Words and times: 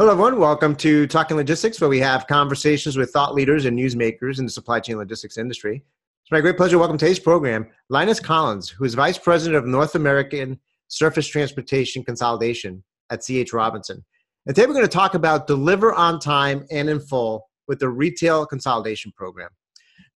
Hello, 0.00 0.12
everyone. 0.12 0.38
Welcome 0.38 0.76
to 0.76 1.06
Talking 1.06 1.36
Logistics, 1.36 1.78
where 1.78 1.90
we 1.90 1.98
have 2.00 2.26
conversations 2.26 2.96
with 2.96 3.10
thought 3.10 3.34
leaders 3.34 3.66
and 3.66 3.78
newsmakers 3.78 4.38
in 4.38 4.46
the 4.46 4.50
supply 4.50 4.80
chain 4.80 4.96
logistics 4.96 5.36
industry. 5.36 5.84
It's 6.22 6.32
my 6.32 6.40
great 6.40 6.56
pleasure 6.56 6.76
to 6.76 6.78
welcome 6.78 6.96
today's 6.96 7.18
program 7.18 7.66
Linus 7.90 8.18
Collins, 8.18 8.70
who 8.70 8.84
is 8.84 8.94
Vice 8.94 9.18
President 9.18 9.58
of 9.58 9.66
North 9.66 9.96
American 9.96 10.58
Surface 10.88 11.26
Transportation 11.26 12.02
Consolidation 12.02 12.82
at 13.10 13.22
C.H. 13.22 13.52
Robinson. 13.52 14.02
And 14.46 14.56
today 14.56 14.66
we're 14.66 14.72
going 14.72 14.86
to 14.86 14.88
talk 14.88 15.12
about 15.12 15.46
deliver 15.46 15.92
on 15.92 16.18
time 16.18 16.64
and 16.70 16.88
in 16.88 16.98
full 16.98 17.50
with 17.68 17.78
the 17.78 17.90
retail 17.90 18.46
consolidation 18.46 19.12
program. 19.14 19.50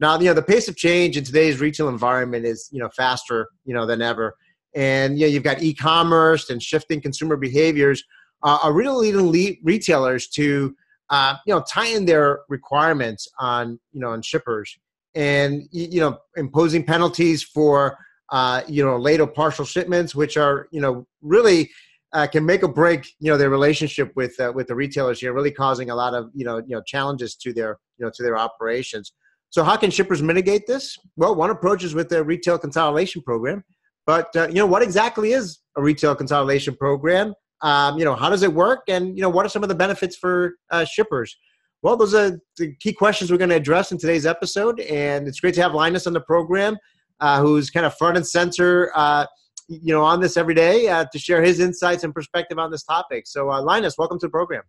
Now, 0.00 0.18
you 0.18 0.24
know, 0.24 0.32
the 0.32 0.40
pace 0.40 0.66
of 0.66 0.76
change 0.76 1.18
in 1.18 1.24
today's 1.24 1.60
retail 1.60 1.90
environment 1.90 2.46
is, 2.46 2.70
you 2.72 2.78
know, 2.78 2.88
faster, 2.96 3.48
you 3.66 3.74
know, 3.74 3.84
than 3.84 4.00
ever. 4.00 4.34
And, 4.74 5.18
you 5.18 5.26
know, 5.26 5.30
you've 5.30 5.42
got 5.42 5.62
e-commerce 5.62 6.48
and 6.48 6.62
shifting 6.62 7.02
consumer 7.02 7.36
behaviors 7.36 8.02
uh, 8.44 8.58
are 8.62 8.72
really 8.72 9.12
leading 9.12 9.58
retailers 9.64 10.28
to 10.28 10.76
uh, 11.10 11.34
you 11.46 11.54
know 11.54 11.62
tighten 11.68 12.04
their 12.04 12.40
requirements 12.48 13.26
on 13.38 13.80
you 13.92 14.00
know 14.00 14.10
on 14.10 14.22
shippers 14.22 14.78
and 15.14 15.66
you 15.70 16.00
know 16.00 16.18
imposing 16.36 16.84
penalties 16.84 17.42
for 17.42 17.98
uh, 18.30 18.62
you 18.68 18.84
know 18.84 18.96
late 18.96 19.20
or 19.20 19.26
partial 19.26 19.64
shipments, 19.64 20.14
which 20.14 20.36
are 20.36 20.68
you 20.70 20.80
know 20.80 21.06
really 21.22 21.70
uh, 22.12 22.26
can 22.26 22.44
make 22.44 22.62
or 22.62 22.68
break 22.68 23.06
you 23.20 23.30
know 23.30 23.36
their 23.36 23.50
relationship 23.50 24.12
with 24.16 24.38
uh, 24.40 24.52
with 24.54 24.68
the 24.68 24.74
retailers 24.74 25.20
here, 25.20 25.32
really 25.32 25.50
causing 25.50 25.90
a 25.90 25.94
lot 25.94 26.14
of 26.14 26.30
you 26.34 26.44
know 26.44 26.58
you 26.58 26.74
know 26.74 26.82
challenges 26.82 27.34
to 27.36 27.52
their 27.52 27.78
you 27.98 28.04
know 28.04 28.10
to 28.14 28.22
their 28.22 28.36
operations. 28.36 29.12
So 29.50 29.62
how 29.62 29.76
can 29.76 29.90
shippers 29.90 30.20
mitigate 30.20 30.66
this? 30.66 30.98
Well, 31.16 31.36
one 31.36 31.50
approach 31.50 31.84
is 31.84 31.94
with 31.94 32.08
their 32.08 32.24
retail 32.24 32.58
consolidation 32.58 33.22
program. 33.22 33.62
But 34.06 34.34
uh, 34.34 34.48
you 34.48 34.56
know 34.56 34.66
what 34.66 34.82
exactly 34.82 35.32
is 35.32 35.60
a 35.76 35.82
retail 35.82 36.14
consolidation 36.14 36.76
program? 36.76 37.34
Um, 37.62 37.98
you 37.98 38.04
know, 38.04 38.14
how 38.14 38.28
does 38.28 38.42
it 38.42 38.52
work? 38.52 38.82
And, 38.88 39.16
you 39.16 39.22
know, 39.22 39.28
what 39.28 39.46
are 39.46 39.48
some 39.48 39.62
of 39.62 39.68
the 39.68 39.74
benefits 39.74 40.16
for 40.16 40.54
uh, 40.70 40.84
shippers? 40.84 41.36
Well, 41.82 41.96
those 41.96 42.14
are 42.14 42.40
the 42.56 42.74
key 42.76 42.92
questions 42.92 43.30
we're 43.30 43.38
going 43.38 43.50
to 43.50 43.56
address 43.56 43.92
in 43.92 43.98
today's 43.98 44.26
episode. 44.26 44.80
And 44.80 45.28
it's 45.28 45.40
great 45.40 45.54
to 45.54 45.62
have 45.62 45.74
Linus 45.74 46.06
on 46.06 46.12
the 46.12 46.20
program, 46.20 46.76
uh, 47.20 47.40
who's 47.40 47.70
kind 47.70 47.86
of 47.86 47.94
front 47.96 48.16
and 48.16 48.26
center, 48.26 48.90
uh, 48.94 49.26
you 49.68 49.92
know, 49.92 50.02
on 50.02 50.20
this 50.20 50.36
every 50.36 50.54
day 50.54 50.88
uh, 50.88 51.04
to 51.12 51.18
share 51.18 51.42
his 51.42 51.60
insights 51.60 52.04
and 52.04 52.14
perspective 52.14 52.58
on 52.58 52.70
this 52.70 52.84
topic. 52.84 53.26
So, 53.26 53.50
uh, 53.50 53.62
Linus, 53.62 53.96
welcome 53.98 54.18
to 54.20 54.26
the 54.26 54.30
program. 54.30 54.62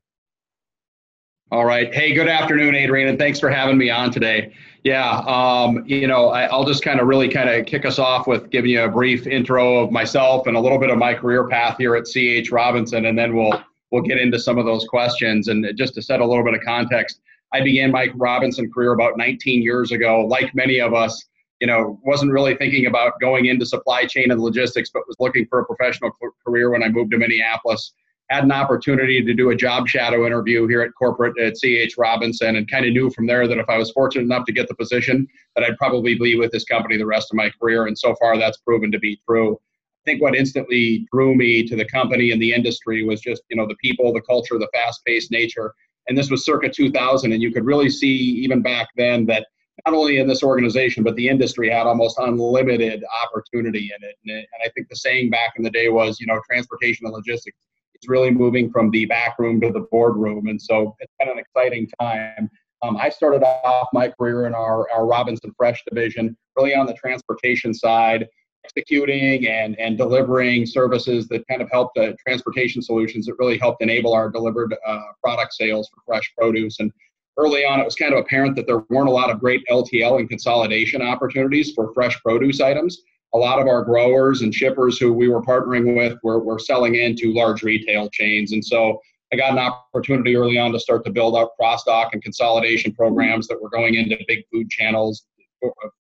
All 1.51 1.63
right. 1.63 1.93
Hey, 1.93 2.11
good 2.15 2.27
afternoon, 2.27 2.73
Adrian, 2.73 3.07
and 3.07 3.19
thanks 3.19 3.39
for 3.39 3.51
having 3.51 3.77
me 3.77 3.91
on 3.91 4.09
today. 4.09 4.51
Yeah, 4.83 5.19
um, 5.27 5.83
you 5.85 6.07
know, 6.07 6.29
I, 6.29 6.51
will 6.51 6.65
just 6.65 6.83
kind 6.83 6.99
of 6.99 7.05
really 7.05 7.29
kind 7.29 7.47
of 7.47 7.67
kick 7.67 7.85
us 7.85 7.99
off 7.99 8.25
with 8.25 8.49
giving 8.49 8.71
you 8.71 8.81
a 8.81 8.89
brief 8.89 9.27
intro 9.27 9.77
of 9.77 9.91
myself 9.91 10.47
and 10.47 10.57
a 10.57 10.59
little 10.59 10.79
bit 10.79 10.89
of 10.89 10.97
my 10.97 11.13
career 11.13 11.47
path 11.47 11.77
here 11.77 11.95
at 11.95 12.05
CH 12.05 12.49
Robinson, 12.49 13.05
and 13.05 13.15
then 13.15 13.35
we'll 13.35 13.61
we'll 13.91 14.01
get 14.01 14.17
into 14.17 14.39
some 14.39 14.57
of 14.57 14.65
those 14.65 14.85
questions. 14.85 15.47
And 15.47 15.71
just 15.77 15.93
to 15.93 16.01
set 16.01 16.19
a 16.19 16.25
little 16.25 16.43
bit 16.43 16.55
of 16.55 16.61
context, 16.61 17.21
I 17.53 17.61
began 17.61 17.91
my 17.91 18.09
Robinson 18.15 18.71
career 18.71 18.93
about 18.93 19.15
19 19.15 19.61
years 19.61 19.91
ago. 19.91 20.25
Like 20.25 20.55
many 20.55 20.81
of 20.81 20.95
us, 20.95 21.25
you 21.61 21.67
know, 21.67 21.99
wasn't 22.03 22.31
really 22.31 22.55
thinking 22.55 22.87
about 22.87 23.19
going 23.21 23.45
into 23.45 23.67
supply 23.67 24.05
chain 24.05 24.31
and 24.31 24.41
logistics, 24.41 24.89
but 24.89 25.03
was 25.07 25.15
looking 25.19 25.45
for 25.45 25.59
a 25.59 25.65
professional 25.65 26.09
career 26.43 26.71
when 26.71 26.81
I 26.81 26.89
moved 26.89 27.11
to 27.11 27.19
Minneapolis 27.19 27.93
had 28.29 28.43
an 28.43 28.51
opportunity 28.51 29.23
to 29.23 29.33
do 29.33 29.51
a 29.51 29.55
job 29.55 29.87
shadow 29.87 30.25
interview 30.25 30.67
here 30.67 30.81
at 30.81 30.91
corporate 30.97 31.37
at 31.39 31.53
CH 31.53 31.93
Robinson 31.97 32.55
and 32.55 32.69
kind 32.69 32.85
of 32.85 32.93
knew 32.93 33.11
from 33.11 33.27
there 33.27 33.47
that 33.47 33.59
if 33.59 33.69
I 33.69 33.77
was 33.77 33.91
fortunate 33.91 34.23
enough 34.23 34.45
to 34.45 34.51
get 34.51 34.67
the 34.67 34.75
position 34.75 35.27
that 35.55 35.63
I'd 35.63 35.77
probably 35.77 36.15
be 36.15 36.35
with 36.35 36.51
this 36.51 36.65
company 36.65 36.97
the 36.97 37.05
rest 37.05 37.31
of 37.31 37.37
my 37.37 37.51
career 37.61 37.85
and 37.85 37.97
so 37.97 38.15
far 38.15 38.37
that's 38.37 38.57
proven 38.57 38.91
to 38.91 38.99
be 38.99 39.21
true. 39.27 39.53
I 39.53 40.11
think 40.11 40.21
what 40.21 40.35
instantly 40.35 41.07
drew 41.11 41.35
me 41.35 41.67
to 41.67 41.75
the 41.75 41.85
company 41.85 42.31
and 42.31 42.41
the 42.41 42.53
industry 42.53 43.03
was 43.03 43.21
just, 43.21 43.43
you 43.49 43.57
know, 43.57 43.67
the 43.67 43.75
people, 43.75 44.11
the 44.11 44.21
culture, 44.21 44.57
the 44.57 44.69
fast-paced 44.73 45.31
nature. 45.31 45.73
And 46.07 46.17
this 46.17 46.29
was 46.29 46.45
circa 46.45 46.69
2000 46.69 47.31
and 47.31 47.41
you 47.41 47.51
could 47.51 47.65
really 47.65 47.89
see 47.89 48.07
even 48.07 48.61
back 48.61 48.87
then 48.97 49.25
that 49.27 49.47
not 49.85 49.93
only 49.93 50.17
in 50.17 50.27
this 50.27 50.41
organization 50.41 51.03
but 51.03 51.15
the 51.15 51.27
industry 51.27 51.69
had 51.69 51.85
almost 51.85 52.17
unlimited 52.17 53.03
opportunity 53.23 53.91
in 53.95 54.07
it. 54.07 54.15
And, 54.25 54.47
I 54.63 54.69
think 54.69 54.89
the 54.89 54.95
saying 54.95 55.29
back 55.29 55.53
in 55.57 55.63
the 55.63 55.69
day 55.69 55.89
was, 55.89 56.19
you 56.19 56.25
know, 56.25 56.39
transportation 56.49 57.05
and 57.05 57.13
logistics 57.13 57.57
it's 58.05 58.09
really 58.11 58.29
moving 58.29 58.71
from 58.71 58.91
the 58.91 59.05
back 59.05 59.39
room 59.39 59.59
to 59.61 59.71
the 59.71 59.87
boardroom. 59.91 60.47
And 60.47 60.61
so 60.61 60.95
it's 60.99 61.11
been 61.17 61.29
an 61.29 61.39
exciting 61.39 61.89
time. 61.99 62.49
Um, 62.83 62.97
I 62.97 63.09
started 63.09 63.41
off 63.43 63.87
my 63.93 64.09
career 64.09 64.45
in 64.45 64.53
our, 64.53 64.87
our 64.91 65.07
Robinson 65.07 65.51
Fresh 65.57 65.83
division, 65.89 66.37
really 66.55 66.75
on 66.75 66.85
the 66.85 66.93
transportation 66.93 67.73
side, 67.73 68.27
executing 68.63 69.47
and, 69.47 69.79
and 69.79 69.97
delivering 69.97 70.67
services 70.67 71.27
that 71.29 71.47
kind 71.47 71.63
of 71.63 71.69
helped 71.71 71.95
the 71.95 72.15
transportation 72.25 72.81
solutions 72.81 73.25
that 73.25 73.35
really 73.39 73.57
helped 73.57 73.81
enable 73.81 74.13
our 74.13 74.29
delivered 74.29 74.75
uh, 74.85 74.99
product 75.23 75.53
sales 75.53 75.89
for 75.89 76.01
fresh 76.05 76.31
produce. 76.37 76.79
And 76.79 76.91
early 77.37 77.65
on, 77.65 77.79
it 77.79 77.85
was 77.85 77.95
kind 77.95 78.13
of 78.13 78.19
apparent 78.19 78.55
that 78.57 78.67
there 78.67 78.83
weren't 78.89 79.09
a 79.09 79.11
lot 79.11 79.31
of 79.31 79.39
great 79.39 79.63
LTL 79.71 80.19
and 80.19 80.29
consolidation 80.29 81.01
opportunities 81.01 81.71
for 81.73 81.91
fresh 81.95 82.21
produce 82.21 82.61
items 82.61 83.01
a 83.35 83.37
lot 83.37 83.59
of 83.59 83.67
our 83.67 83.83
growers 83.83 84.41
and 84.41 84.55
shippers 84.55 84.97
who 84.97 85.11
we 85.11 85.27
were 85.27 85.41
partnering 85.41 85.97
with 85.97 86.17
were, 86.23 86.39
were 86.39 86.57
selling 86.57 86.95
into 86.95 87.33
large 87.33 87.63
retail 87.63 88.09
chains. 88.09 88.53
And 88.53 88.63
so 88.63 88.99
I 89.33 89.35
got 89.35 89.51
an 89.51 89.59
opportunity 89.59 90.37
early 90.37 90.57
on 90.57 90.71
to 90.71 90.79
start 90.79 91.03
to 91.05 91.11
build 91.11 91.35
up 91.35 91.53
cross 91.59 91.83
dock 91.83 92.13
and 92.13 92.23
consolidation 92.23 92.93
programs 92.93 93.47
that 93.47 93.61
were 93.61 93.69
going 93.69 93.95
into 93.95 94.17
big 94.27 94.43
food 94.53 94.69
channels, 94.69 95.25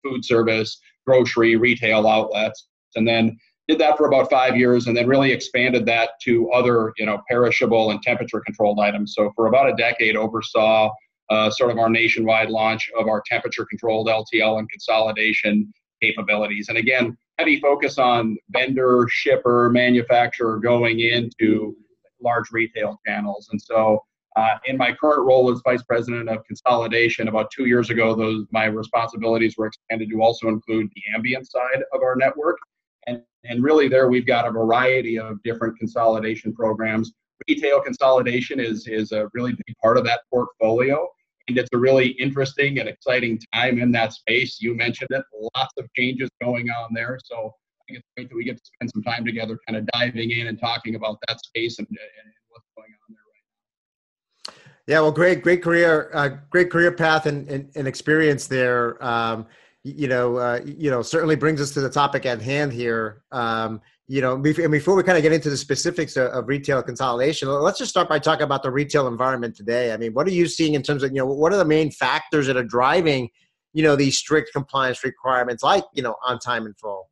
food 0.03 0.23
service, 0.23 0.79
grocery, 1.07 1.55
retail 1.55 2.07
outlets. 2.07 2.67
And 2.95 3.07
then 3.07 3.35
did 3.67 3.79
that 3.79 3.97
for 3.97 4.05
about 4.07 4.29
five 4.29 4.55
years 4.55 4.85
and 4.85 4.95
then 4.95 5.07
really 5.07 5.31
expanded 5.31 5.87
that 5.87 6.11
to 6.21 6.51
other, 6.51 6.93
you 6.97 7.05
know, 7.07 7.19
perishable 7.27 7.89
and 7.89 8.01
temperature 8.03 8.41
controlled 8.41 8.79
items. 8.79 9.15
So 9.15 9.31
for 9.35 9.47
about 9.47 9.69
a 9.69 9.75
decade 9.75 10.15
oversaw 10.15 10.91
uh, 11.29 11.49
sort 11.49 11.71
of 11.71 11.79
our 11.79 11.89
nationwide 11.89 12.49
launch 12.49 12.91
of 12.99 13.07
our 13.07 13.23
temperature 13.25 13.65
controlled 13.65 14.07
LTL 14.07 14.59
and 14.59 14.69
consolidation 14.69 15.73
capabilities. 16.01 16.67
And 16.69 16.77
again, 16.77 17.17
heavy 17.37 17.59
focus 17.59 17.97
on 17.97 18.37
vendor, 18.49 19.07
shipper, 19.09 19.69
manufacturer 19.69 20.59
going 20.59 20.99
into 20.99 21.75
large 22.21 22.51
retail 22.51 22.99
channels. 23.05 23.49
And 23.51 23.61
so, 23.61 24.03
uh, 24.35 24.57
in 24.65 24.77
my 24.77 24.91
current 24.93 25.27
role 25.27 25.51
as 25.51 25.61
vice 25.63 25.83
president 25.83 26.27
of 26.27 26.43
consolidation, 26.45 27.27
about 27.27 27.51
two 27.51 27.65
years 27.65 27.91
ago, 27.91 28.15
those 28.15 28.45
my 28.51 28.65
responsibilities 28.65 29.55
were 29.57 29.67
expanded 29.67 30.09
to 30.09 30.21
also 30.21 30.47
include 30.47 30.89
the 30.95 31.01
ambient 31.13 31.49
side 31.49 31.83
of 31.93 32.01
our 32.01 32.15
network. 32.15 32.57
And, 33.05 33.21
and 33.43 33.63
really, 33.63 33.87
there 33.87 34.09
we've 34.09 34.25
got 34.25 34.47
a 34.47 34.51
variety 34.51 35.19
of 35.19 35.41
different 35.43 35.77
consolidation 35.77 36.53
programs. 36.53 37.13
Retail 37.47 37.81
consolidation 37.81 38.59
is, 38.59 38.87
is 38.87 39.11
a 39.11 39.29
really 39.33 39.51
big 39.51 39.75
part 39.81 39.97
of 39.97 40.05
that 40.05 40.21
portfolio 40.31 41.07
and 41.47 41.57
it's 41.57 41.69
a 41.73 41.77
really 41.77 42.09
interesting 42.09 42.79
and 42.79 42.87
exciting 42.87 43.39
time 43.53 43.79
in 43.79 43.91
that 43.91 44.13
space. 44.13 44.61
You 44.61 44.75
mentioned 44.75 45.09
it, 45.11 45.23
lots 45.55 45.73
of 45.77 45.87
changes 45.97 46.29
going 46.41 46.69
on 46.69 46.93
there. 46.93 47.19
So 47.23 47.35
I 47.37 47.83
think 47.87 47.99
it's 47.99 48.07
great 48.15 48.29
that 48.29 48.35
we 48.35 48.45
get 48.45 48.57
to 48.57 48.63
spend 48.63 48.91
some 48.93 49.03
time 49.03 49.25
together, 49.25 49.59
kind 49.67 49.77
of 49.77 49.85
diving 49.87 50.31
in 50.31 50.47
and 50.47 50.59
talking 50.59 50.95
about 50.95 51.17
that 51.27 51.43
space 51.43 51.79
and, 51.79 51.87
and 51.89 52.33
what's 52.49 52.65
going 52.77 52.89
on 53.09 53.15
there 53.15 53.23
right 53.33 54.55
now. 54.55 54.93
Yeah, 54.93 55.01
well, 55.01 55.11
great, 55.11 55.41
great 55.41 55.61
career, 55.61 56.09
uh, 56.13 56.29
great 56.49 56.71
career 56.71 56.91
path 56.91 57.25
and, 57.25 57.49
and, 57.49 57.69
and 57.75 57.87
experience 57.87 58.47
there. 58.47 59.03
Um, 59.03 59.47
you 59.83 60.07
know, 60.07 60.37
uh, 60.37 60.61
you 60.63 60.89
know, 60.89 61.01
certainly 61.01 61.35
brings 61.35 61.59
us 61.59 61.71
to 61.71 61.81
the 61.81 61.89
topic 61.89 62.25
at 62.25 62.41
hand 62.41 62.71
here. 62.71 63.23
Um, 63.33 63.81
you 64.07 64.21
know, 64.21 64.33
and 64.33 64.43
before 64.43 64.95
we 64.95 65.03
kind 65.03 65.17
of 65.17 65.23
get 65.23 65.31
into 65.31 65.49
the 65.49 65.57
specifics 65.57 66.17
of, 66.17 66.27
of, 66.31 66.47
retail 66.47 66.83
consolidation, 66.83 67.47
let's 67.47 67.79
just 67.79 67.89
start 67.89 68.09
by 68.09 68.19
talking 68.19 68.43
about 68.43 68.61
the 68.61 68.71
retail 68.71 69.07
environment 69.07 69.55
today. 69.55 69.93
I 69.93 69.97
mean, 69.97 70.13
what 70.13 70.27
are 70.27 70.31
you 70.31 70.47
seeing 70.47 70.73
in 70.73 70.81
terms 70.81 71.03
of, 71.03 71.11
you 71.11 71.17
know, 71.17 71.25
what 71.25 71.53
are 71.53 71.57
the 71.57 71.65
main 71.65 71.89
factors 71.89 72.47
that 72.47 72.57
are 72.57 72.63
driving, 72.63 73.29
you 73.71 73.81
know, 73.81 73.95
these 73.95 74.17
strict 74.17 74.51
compliance 74.53 75.03
requirements 75.03 75.63
like, 75.63 75.85
you 75.93 76.03
know, 76.03 76.15
on 76.25 76.37
time 76.39 76.65
and 76.65 76.77
full? 76.77 77.09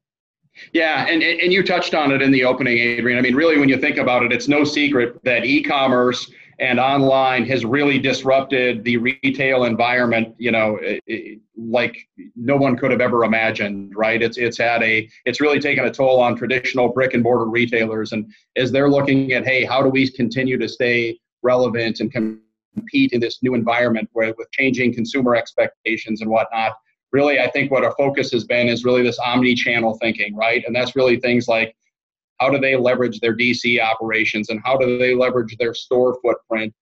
Yeah, 0.74 1.08
and, 1.08 1.24
and 1.24 1.54
you 1.54 1.64
touched 1.64 1.94
on 1.94 2.12
it 2.12 2.22
in 2.22 2.30
the 2.30 2.44
opening, 2.44 2.78
Adrian. 2.78 3.18
I 3.18 3.22
mean, 3.22 3.36
really, 3.36 3.58
when 3.58 3.70
you 3.70 3.78
think 3.78 3.98
about 3.98 4.24
it, 4.24 4.34
it's 4.34 4.50
no 4.50 4.66
secret 4.66 5.24
that 5.24 5.46
e 5.46 5.64
commerce 5.64 6.30
and 6.62 6.80
online 6.80 7.44
has 7.48 7.66
really 7.66 7.98
disrupted 7.98 8.84
the 8.84 8.96
retail 8.98 9.66
environment 9.66 10.36
you 10.38 10.52
know 10.52 10.80
like 11.58 12.08
no 12.36 12.56
one 12.56 12.78
could 12.78 12.92
have 12.92 13.02
ever 13.02 13.24
imagined 13.26 13.92
right? 13.96 14.22
It's 14.22 14.38
it's 14.38 14.58
had 14.58 14.82
a 14.84 15.10
it's 15.26 15.42
really 15.42 15.60
taken 15.60 15.86
a 15.86 15.92
toll 15.92 16.22
on 16.22 16.36
traditional 16.36 16.90
brick 16.90 17.14
and 17.14 17.24
mortar 17.24 17.46
retailers. 17.46 18.14
And 18.14 18.32
as 18.56 18.72
they're 18.72 18.90
looking 18.90 19.34
at 19.34 19.46
hey 19.46 19.66
how 19.66 19.82
do 19.82 19.90
we 19.90 20.10
continue 20.10 20.58
to 20.58 20.70
stay 20.70 21.20
relevant 21.44 22.00
and 22.00 22.12
compete 22.12 23.12
in 23.12 23.20
this 23.20 23.42
new 23.42 23.56
environment 23.56 24.08
where, 24.14 24.34
with 24.38 24.50
changing 24.52 24.94
consumer 24.94 25.36
expectations 25.36 26.22
and 26.22 26.30
whatnot 26.30 26.74
really 27.12 27.40
i 27.40 27.50
think 27.50 27.70
what 27.72 27.84
our 27.84 27.94
focus 27.98 28.32
has 28.32 28.46
been 28.46 28.70
is 28.70 28.86
really 28.86 29.04
this 29.04 29.20
omni-channel 29.20 29.98
thinking 30.00 30.36
right? 30.36 30.64
And 30.66 30.76
that's 30.76 30.96
really 30.96 31.20
things 31.20 31.48
like 31.48 31.76
how 32.42 32.50
do 32.50 32.58
they 32.58 32.76
leverage 32.76 33.20
their 33.20 33.36
DC 33.36 33.80
operations 33.80 34.50
and 34.50 34.60
how 34.66 34.76
do 34.76 34.98
they 34.98 35.14
leverage 35.14 35.56
their 35.58 35.74
store 35.74 36.18
footprint 36.22 36.74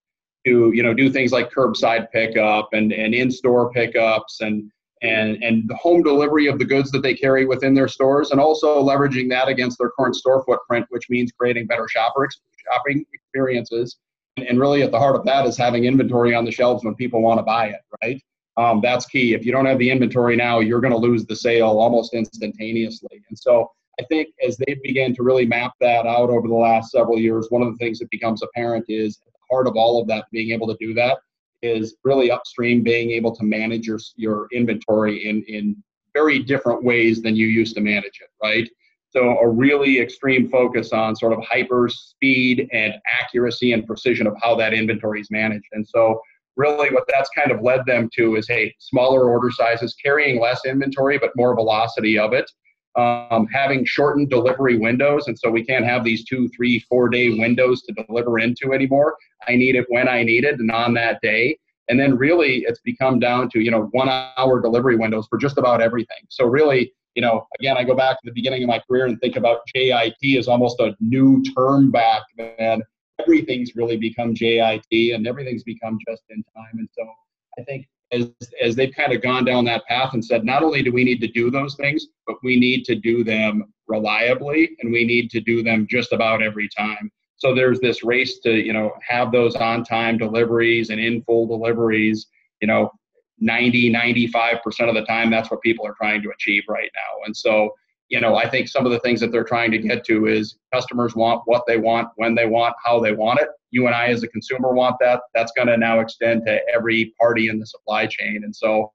to 0.46 0.72
you 0.74 0.82
know 0.82 0.94
do 0.94 1.10
things 1.10 1.32
like 1.32 1.52
curbside 1.52 2.10
pickup 2.10 2.70
and, 2.72 2.92
and 2.92 3.14
in-store 3.14 3.70
pickups 3.72 4.40
and 4.40 4.70
and 5.02 5.42
and 5.42 5.68
the 5.68 5.76
home 5.76 6.02
delivery 6.02 6.46
of 6.46 6.58
the 6.58 6.64
goods 6.64 6.90
that 6.90 7.02
they 7.02 7.14
carry 7.14 7.44
within 7.44 7.74
their 7.74 7.88
stores 7.88 8.30
and 8.30 8.40
also 8.40 8.82
leveraging 8.82 9.28
that 9.28 9.48
against 9.48 9.78
their 9.78 9.90
current 9.98 10.16
store 10.16 10.42
footprint 10.44 10.86
which 10.88 11.10
means 11.10 11.30
creating 11.38 11.66
better 11.66 11.86
shopper 11.88 12.26
shopping 12.72 13.04
experiences 13.12 13.98
and 14.36 14.58
really 14.58 14.82
at 14.82 14.90
the 14.90 14.98
heart 14.98 15.16
of 15.16 15.24
that 15.24 15.46
is 15.46 15.56
having 15.56 15.84
inventory 15.84 16.34
on 16.34 16.44
the 16.44 16.50
shelves 16.50 16.84
when 16.84 16.94
people 16.94 17.20
want 17.20 17.38
to 17.38 17.42
buy 17.42 17.66
it, 17.66 17.80
right? 18.02 18.22
Um, 18.56 18.80
that's 18.82 19.06
key. 19.06 19.34
If 19.34 19.44
you 19.44 19.52
don't 19.52 19.66
have 19.66 19.78
the 19.78 19.90
inventory 19.90 20.36
now, 20.36 20.60
you're 20.60 20.80
going 20.80 20.92
to 20.92 20.98
lose 20.98 21.24
the 21.24 21.36
sale 21.36 21.78
almost 21.78 22.14
instantaneously. 22.14 23.22
And 23.28 23.38
so 23.38 23.70
I 24.00 24.04
think 24.04 24.28
as 24.46 24.56
they 24.56 24.78
begin 24.82 25.14
to 25.14 25.22
really 25.22 25.44
map 25.44 25.72
that 25.80 26.06
out 26.06 26.30
over 26.30 26.48
the 26.48 26.54
last 26.54 26.90
several 26.90 27.18
years, 27.18 27.48
one 27.50 27.60
of 27.60 27.68
the 27.70 27.76
things 27.76 27.98
that 27.98 28.08
becomes 28.10 28.42
apparent 28.42 28.86
is 28.88 29.20
part 29.50 29.66
of 29.66 29.76
all 29.76 30.00
of 30.00 30.08
that, 30.08 30.24
being 30.32 30.52
able 30.52 30.66
to 30.68 30.76
do 30.80 30.94
that 30.94 31.18
is 31.62 31.96
really 32.04 32.30
upstream 32.30 32.82
being 32.82 33.10
able 33.10 33.36
to 33.36 33.44
manage 33.44 33.86
your, 33.86 33.98
your 34.16 34.46
inventory 34.52 35.28
in, 35.28 35.44
in 35.46 35.76
very 36.14 36.38
different 36.38 36.82
ways 36.82 37.20
than 37.20 37.36
you 37.36 37.46
used 37.46 37.74
to 37.74 37.82
manage 37.82 38.20
it, 38.22 38.30
right? 38.42 38.66
So 39.10 39.38
a 39.38 39.48
really 39.48 40.00
extreme 40.00 40.48
focus 40.48 40.92
on 40.92 41.14
sort 41.14 41.34
of 41.34 41.40
hyper 41.44 41.90
speed 41.90 42.68
and 42.72 42.94
accuracy 43.20 43.74
and 43.74 43.86
precision 43.86 44.26
of 44.26 44.34
how 44.40 44.54
that 44.56 44.72
inventory 44.72 45.20
is 45.20 45.30
managed. 45.30 45.66
And 45.72 45.86
so 45.86 46.20
really 46.56 46.90
what 46.94 47.04
that's 47.08 47.28
kind 47.36 47.50
of 47.50 47.60
led 47.62 47.84
them 47.86 48.08
to 48.16 48.36
is 48.36 48.48
hey, 48.48 48.74
smaller 48.78 49.28
order 49.28 49.50
sizes, 49.50 49.94
carrying 50.02 50.40
less 50.40 50.64
inventory 50.64 51.18
but 51.18 51.30
more 51.36 51.54
velocity 51.54 52.18
of 52.18 52.32
it. 52.32 52.50
Um, 52.96 53.46
having 53.52 53.84
shortened 53.84 54.30
delivery 54.30 54.76
windows, 54.76 55.28
and 55.28 55.38
so 55.38 55.48
we 55.48 55.64
can't 55.64 55.84
have 55.84 56.02
these 56.02 56.24
two, 56.24 56.48
three, 56.48 56.80
four 56.80 57.08
day 57.08 57.38
windows 57.38 57.82
to 57.82 58.04
deliver 58.04 58.40
into 58.40 58.72
anymore. 58.72 59.16
I 59.46 59.54
need 59.54 59.76
it 59.76 59.86
when 59.88 60.08
I 60.08 60.24
need 60.24 60.44
it 60.44 60.58
and 60.58 60.70
on 60.72 60.94
that 60.94 61.20
day. 61.22 61.56
And 61.88 61.98
then 61.98 62.16
really, 62.16 62.64
it's 62.66 62.80
become 62.80 63.20
down 63.20 63.48
to 63.50 63.60
you 63.60 63.70
know 63.70 63.88
one 63.92 64.08
hour 64.08 64.60
delivery 64.60 64.96
windows 64.96 65.26
for 65.28 65.38
just 65.38 65.56
about 65.56 65.80
everything. 65.80 66.18
So 66.30 66.46
really, 66.46 66.92
you 67.14 67.22
know, 67.22 67.46
again, 67.58 67.76
I 67.76 67.84
go 67.84 67.94
back 67.94 68.16
to 68.16 68.22
the 68.24 68.32
beginning 68.32 68.62
of 68.62 68.68
my 68.68 68.80
career 68.88 69.06
and 69.06 69.20
think 69.20 69.36
about 69.36 69.60
JIT 69.74 70.38
as 70.38 70.48
almost 70.48 70.80
a 70.80 70.96
new 71.00 71.42
term 71.56 71.90
back 71.90 72.22
then. 72.36 72.82
Everything's 73.20 73.76
really 73.76 73.96
become 73.96 74.34
JIT 74.34 74.86
and 74.90 75.26
everything's 75.26 75.64
become 75.64 75.98
just 76.08 76.22
in 76.30 76.42
time. 76.56 76.78
And 76.78 76.88
so 76.96 77.04
I 77.58 77.64
think 77.64 77.88
as, 78.12 78.30
as 78.60 78.74
they've 78.74 78.94
kind 78.94 79.12
of 79.12 79.22
gone 79.22 79.44
down 79.44 79.64
that 79.64 79.84
path 79.86 80.14
and 80.14 80.24
said, 80.24 80.44
not 80.44 80.62
only 80.62 80.82
do 80.82 80.92
we 80.92 81.04
need 81.04 81.20
to 81.20 81.28
do 81.28 81.50
those 81.50 81.74
things, 81.76 82.06
but 82.26 82.36
we 82.42 82.58
need 82.58 82.84
to 82.84 82.94
do 82.94 83.22
them 83.24 83.72
reliably 83.88 84.70
and 84.80 84.92
we 84.92 85.04
need 85.04 85.30
to 85.30 85.40
do 85.40 85.62
them 85.62 85.86
just 85.88 86.12
about 86.12 86.42
every 86.42 86.68
time. 86.76 87.10
So 87.36 87.54
there's 87.54 87.80
this 87.80 88.04
race 88.04 88.38
to, 88.40 88.52
you 88.52 88.72
know, 88.72 88.92
have 89.06 89.32
those 89.32 89.56
on 89.56 89.84
time 89.84 90.18
deliveries 90.18 90.90
and 90.90 91.00
in 91.00 91.22
full 91.22 91.46
deliveries, 91.46 92.26
you 92.60 92.68
know, 92.68 92.90
90, 93.38 93.92
95% 93.92 94.60
of 94.88 94.94
the 94.94 95.04
time, 95.06 95.30
that's 95.30 95.50
what 95.50 95.62
people 95.62 95.86
are 95.86 95.94
trying 95.94 96.22
to 96.22 96.30
achieve 96.30 96.64
right 96.68 96.90
now. 96.94 97.24
And 97.24 97.34
so, 97.34 97.70
you 98.10 98.20
know, 98.20 98.34
I 98.34 98.48
think 98.48 98.68
some 98.68 98.84
of 98.84 98.92
the 98.92 98.98
things 99.00 99.20
that 99.20 99.30
they're 99.30 99.44
trying 99.44 99.70
to 99.70 99.78
get 99.78 100.04
to 100.06 100.26
is 100.26 100.56
customers 100.74 101.14
want 101.14 101.42
what 101.44 101.62
they 101.66 101.78
want, 101.78 102.08
when 102.16 102.34
they 102.34 102.46
want, 102.46 102.74
how 102.84 102.98
they 102.98 103.12
want 103.12 103.40
it. 103.40 103.48
You 103.70 103.86
and 103.86 103.94
I, 103.94 104.08
as 104.08 104.24
a 104.24 104.28
consumer, 104.28 104.72
want 104.72 104.96
that. 105.00 105.22
That's 105.32 105.52
going 105.52 105.68
to 105.68 105.76
now 105.76 106.00
extend 106.00 106.44
to 106.46 106.60
every 106.68 107.14
party 107.20 107.48
in 107.48 107.60
the 107.60 107.66
supply 107.66 108.06
chain. 108.06 108.42
And 108.42 108.54
so, 108.54 108.92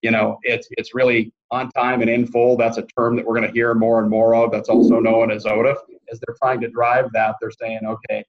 you 0.00 0.10
know, 0.10 0.38
it's 0.42 0.66
it's 0.72 0.94
really 0.94 1.32
on 1.50 1.70
time 1.72 2.00
and 2.00 2.08
in 2.08 2.26
full. 2.26 2.56
That's 2.56 2.78
a 2.78 2.86
term 2.98 3.14
that 3.16 3.26
we're 3.26 3.36
going 3.36 3.46
to 3.46 3.52
hear 3.52 3.74
more 3.74 4.00
and 4.00 4.08
more 4.08 4.34
of. 4.34 4.50
That's 4.50 4.70
also 4.70 5.00
known 5.00 5.30
as 5.30 5.44
OTIF. 5.44 5.76
As 6.10 6.18
they're 6.26 6.36
trying 6.42 6.60
to 6.62 6.68
drive 6.68 7.12
that, 7.12 7.36
they're 7.40 7.50
saying, 7.50 7.80
okay, 7.84 8.24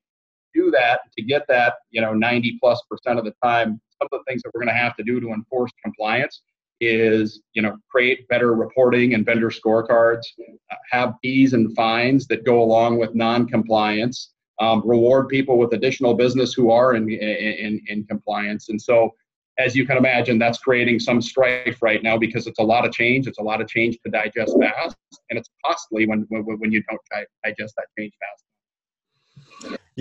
do 0.54 0.72
that 0.72 1.00
to 1.18 1.24
get 1.24 1.48
that, 1.48 1.76
you 1.90 2.02
know, 2.02 2.14
90 2.14 2.58
plus 2.62 2.82
percent 2.90 3.18
of 3.18 3.24
the 3.24 3.34
time 3.42 3.80
some 4.02 4.10
of 4.12 4.20
the 4.20 4.32
things 4.32 4.42
that 4.42 4.52
we're 4.54 4.62
going 4.62 4.76
to 4.76 4.82
have 4.82 4.96
to 4.98 5.04
do 5.04 5.20
to 5.20 5.30
enforce 5.30 5.72
compliance 5.84 6.42
is 6.82 7.42
you 7.54 7.62
know 7.62 7.78
create 7.90 8.28
better 8.28 8.54
reporting 8.54 9.14
and 9.14 9.26
vendor 9.26 9.50
scorecards 9.50 10.24
uh, 10.72 10.76
have 10.90 11.14
fees 11.22 11.54
and 11.54 11.74
fines 11.76 12.28
that 12.28 12.44
go 12.44 12.62
along 12.62 12.98
with 12.98 13.16
non-compliance 13.16 14.34
um, 14.60 14.82
reward 14.86 15.28
people 15.28 15.58
with 15.58 15.74
additional 15.74 16.14
business 16.14 16.54
who 16.54 16.70
are 16.70 16.94
in, 16.94 17.10
in, 17.10 17.82
in 17.88 18.04
compliance. 18.06 18.70
And 18.70 18.80
so 18.80 19.12
as 19.58 19.76
you 19.76 19.86
can 19.86 19.98
imagine 19.98 20.38
that's 20.40 20.60
creating 20.60 21.00
some 21.00 21.22
strife 21.22 21.82
right 21.82 22.02
now 22.04 22.18
because 22.18 22.48
it's 22.48 22.60
a 22.60 22.64
lot 22.64 22.86
of 22.86 22.92
change 22.92 23.28
it's 23.28 23.38
a 23.38 23.44
lot 23.44 23.62
of 23.62 23.68
change 23.68 23.98
to 24.04 24.10
digest 24.10 24.56
fast 24.60 24.96
and 25.30 25.38
it's 25.38 25.50
costly 25.66 26.08
when 26.08 26.26
when, 26.30 26.44
when 26.44 26.72
you 26.72 26.82
don't 26.90 27.02
digest 27.44 27.74
that 27.76 27.86
change 27.98 28.14
fast 28.20 28.46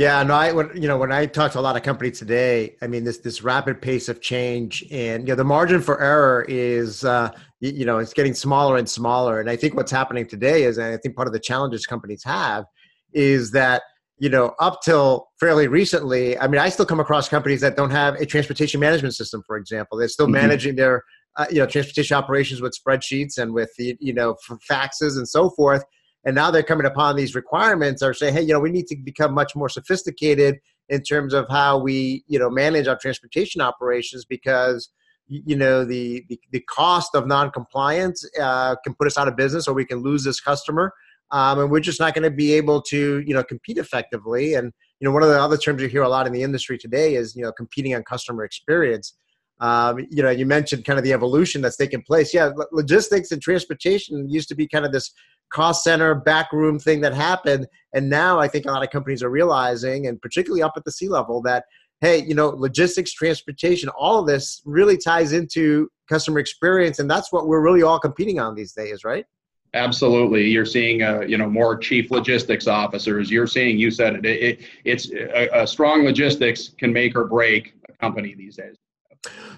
yeah, 0.01 0.23
no, 0.23 0.33
I 0.33 0.51
when 0.53 0.71
you 0.75 0.89
know 0.89 0.97
when 0.97 1.13
I 1.13 1.27
talk 1.27 1.53
to 1.53 1.59
a 1.59 1.61
lot 1.61 1.77
of 1.77 1.83
companies 1.83 2.19
today, 2.19 2.75
I 2.81 2.87
mean 2.87 3.05
this 3.05 3.19
this 3.19 3.43
rapid 3.43 3.83
pace 3.83 4.09
of 4.09 4.23
change 4.23 4.83
and 4.91 5.29
you 5.29 5.33
know 5.33 5.35
the 5.35 5.45
margin 5.45 5.83
for 5.83 6.01
error 6.01 6.47
is 6.49 7.05
uh, 7.05 7.31
you, 7.61 7.73
you 7.73 7.85
know 7.85 7.99
it's 7.99 8.15
getting 8.15 8.33
smaller 8.33 8.79
and 8.79 8.89
smaller. 8.89 9.41
And 9.41 9.51
I 9.51 9.57
think 9.57 9.75
what's 9.75 9.93
happening 9.93 10.27
today 10.27 10.63
is, 10.63 10.79
and 10.79 10.87
I 10.87 10.97
think 10.97 11.17
part 11.17 11.29
of 11.29 11.35
the 11.35 11.39
challenges 11.39 11.85
companies 11.85 12.25
have 12.25 12.65
is 13.13 13.51
that 13.51 13.83
you 14.19 14.31
know 14.31 14.55
up 14.59 14.81
till 14.83 15.29
fairly 15.39 15.69
recently, 15.69 16.39
I 16.39 16.49
mean 16.49 16.63
I 16.63 16.71
still 16.71 16.87
come 16.87 17.01
across 17.01 17.29
companies 17.29 17.61
that 17.61 17.77
don't 17.77 17.91
have 17.91 18.15
a 18.15 18.25
transportation 18.25 18.81
management 18.81 19.15
system, 19.15 19.43
for 19.47 19.59
example. 19.59 19.99
They're 19.99 20.09
still 20.09 20.29
mm-hmm. 20.29 20.33
managing 20.33 20.77
their 20.77 21.03
uh, 21.37 21.45
you 21.51 21.59
know 21.59 21.67
transportation 21.67 22.17
operations 22.17 22.63
with 22.63 22.75
spreadsheets 22.75 23.37
and 23.37 23.53
with 23.53 23.69
the 23.77 23.99
you 24.01 24.15
know 24.15 24.35
faxes 24.67 25.19
and 25.19 25.29
so 25.29 25.51
forth 25.51 25.85
and 26.25 26.35
now 26.35 26.51
they're 26.51 26.63
coming 26.63 26.87
upon 26.87 27.17
these 27.17 27.35
requirements 27.35 28.03
are 28.03 28.15
saying 28.15 28.35
hey 28.35 28.43
you 28.43 28.53
know 28.53 28.61
we 28.61 28.71
need 28.71 28.87
to 28.87 28.97
become 28.97 29.33
much 29.33 29.57
more 29.57 29.69
sophisticated 29.69 30.59
in 30.89 31.03
terms 31.03 31.33
of 31.33 31.47
how 31.49 31.79
we 31.79 32.25
you 32.27 32.39
know 32.39 32.51
manage 32.51 32.87
our 32.87 32.97
transportation 32.97 33.61
operations 33.61 34.25
because 34.25 34.91
you 35.31 35.57
know 35.57 35.85
the 35.85 36.25
the, 36.29 36.39
the 36.51 36.61
cost 36.61 37.15
of 37.15 37.27
non-compliance 37.27 38.29
uh, 38.41 38.75
can 38.85 38.95
put 38.95 39.07
us 39.07 39.17
out 39.17 39.29
of 39.29 39.37
business 39.37 39.67
or 39.69 39.75
we 39.75 39.85
can 39.85 39.99
lose 39.99 40.25
this 40.25 40.41
customer. 40.41 40.93
Um, 41.33 41.61
and 41.61 41.71
we're 41.71 41.79
just 41.79 42.01
not 42.01 42.13
going 42.13 42.25
to 42.25 42.31
be 42.31 42.53
able 42.55 42.83
to 42.83 43.21
you 43.21 43.33
know 43.33 43.45
compete 43.45 43.79
effectively. 43.79 44.55
And 44.55 44.73
you 44.99 45.07
know 45.07 45.13
one 45.13 45.23
of 45.23 45.29
the 45.29 45.41
other 45.41 45.57
terms 45.57 45.81
you 45.81 45.89
hear 45.89 46.03
a 46.03 46.09
lot 46.09 46.27
in 46.27 46.33
the 46.33 46.43
industry 46.43 46.77
today 46.77 47.15
is 47.15 47.37
you 47.37 47.43
know 47.43 47.53
competing 47.53 47.95
on 47.95 48.03
customer 48.03 48.45
experience. 48.45 49.17
Um, 49.61 49.99
you 50.11 50.23
know 50.23 50.31
you 50.31 50.47
mentioned 50.47 50.85
kind 50.85 50.99
of 50.99 51.05
the 51.05 51.13
evolution 51.13 51.63
that's 51.63 51.77
taken 51.77 52.03
place. 52.03 52.35
Yeah 52.35 52.51
logistics 52.73 53.31
and 53.31 53.41
transportation 53.41 54.29
used 54.29 54.49
to 54.49 54.57
be 54.57 54.67
kind 54.67 54.85
of 54.85 54.91
this 54.91 55.13
cost 55.51 55.85
center 55.85 56.15
backroom 56.15 56.79
thing 56.79 57.01
that 57.01 57.15
happened. 57.15 57.67
And 57.93 58.09
now 58.09 58.39
i 58.39 58.49
think 58.49 58.67
a 58.67 58.69
lot 58.71 58.85
of 58.85 58.91
companies 58.91 59.23
are 59.23 59.31
realizing 59.31 60.07
and 60.07 60.21
particularly 60.21 60.63
up 60.63 60.75
at 60.77 60.85
the 60.85 60.93
C-level 60.93 61.43
that 61.43 61.65
hey 62.01 62.25
you 62.25 62.35
know 62.35 62.49
logistics 62.51 63.13
transportation 63.13 63.89
all 63.91 64.21
of 64.21 64.27
this 64.27 64.63
really 64.65 64.97
ties 64.97 65.33
into 65.33 65.89
customer 66.09 66.41
experience. 66.41 66.99
And 66.99 67.11
that's 67.11 67.33
what 67.33 67.47
we're 67.47 67.61
really 67.61 67.83
all 67.83 68.01
competing 68.01 68.41
on 68.41 68.55
these 68.55 68.73
days 68.73 69.05
right? 69.05 69.25
Absolutely. 69.73 70.49
You're 70.49 70.67
seeing 70.67 71.03
uh, 71.03 71.21
you 71.21 71.39
know 71.39 71.49
more 71.49 71.77
chief 71.77 72.11
logistics 72.11 72.67
officers. 72.67 73.31
You're 73.31 73.47
seeing 73.47 73.79
you 73.79 73.91
said 73.91 74.17
it, 74.17 74.27
it 74.27 74.61
it's 74.85 75.11
a, 75.13 75.63
a 75.63 75.67
strong 75.67 76.05
logistics 76.05 76.71
can 76.71 76.93
make 76.93 77.17
or 77.17 77.27
break 77.27 77.75
a 77.89 77.93
company 77.95 78.35
these 78.35 78.57
days 78.57 78.77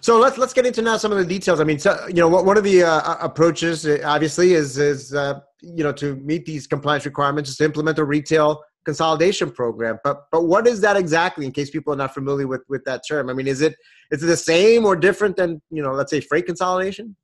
so 0.01 0.19
let's 0.19 0.37
let's 0.39 0.53
get 0.53 0.67
into 0.67 0.83
now 0.83 0.97
some 0.97 1.13
of 1.13 1.19
the 1.19 1.25
details. 1.25 1.61
I 1.61 1.65
mean, 1.65 1.79
so, 1.79 2.07
you 2.09 2.15
know, 2.15 2.29
one 2.29 2.57
of 2.57 2.65
the 2.65 2.83
uh, 2.83 3.17
approaches, 3.21 3.87
uh, 3.87 3.99
obviously, 4.05 4.55
is 4.55 4.77
is 4.77 5.15
uh, 5.15 5.41
you 5.61 5.85
know 5.85 5.93
to 5.93 6.17
meet 6.17 6.45
these 6.45 6.67
compliance 6.67 7.05
requirements 7.05 7.51
is 7.51 7.57
to 7.59 7.65
implement 7.65 7.99
a 7.99 8.05
retail 8.05 8.63
consolidation 8.85 9.53
program. 9.53 9.99
But 10.03 10.25
but 10.33 10.47
what 10.47 10.67
is 10.67 10.81
that 10.81 10.97
exactly? 10.97 11.47
In 11.47 11.53
case 11.53 11.71
people 11.71 11.93
are 11.93 11.97
not 11.97 12.15
familiar 12.15 12.49
with 12.49 12.63
with 12.69 12.85
that 12.85 13.03
term, 13.09 13.31
I 13.31 13.33
mean, 13.33 13.47
is 13.47 13.61
it 13.61 13.77
is 14.11 14.23
it 14.23 14.27
the 14.27 14.37
same 14.37 14.85
or 14.85 14.97
different 14.97 15.37
than 15.37 15.63
you 15.71 15.83
know, 15.83 15.93
let's 15.93 16.11
say, 16.11 16.21
freight 16.21 16.47
consolidation? 16.47 17.15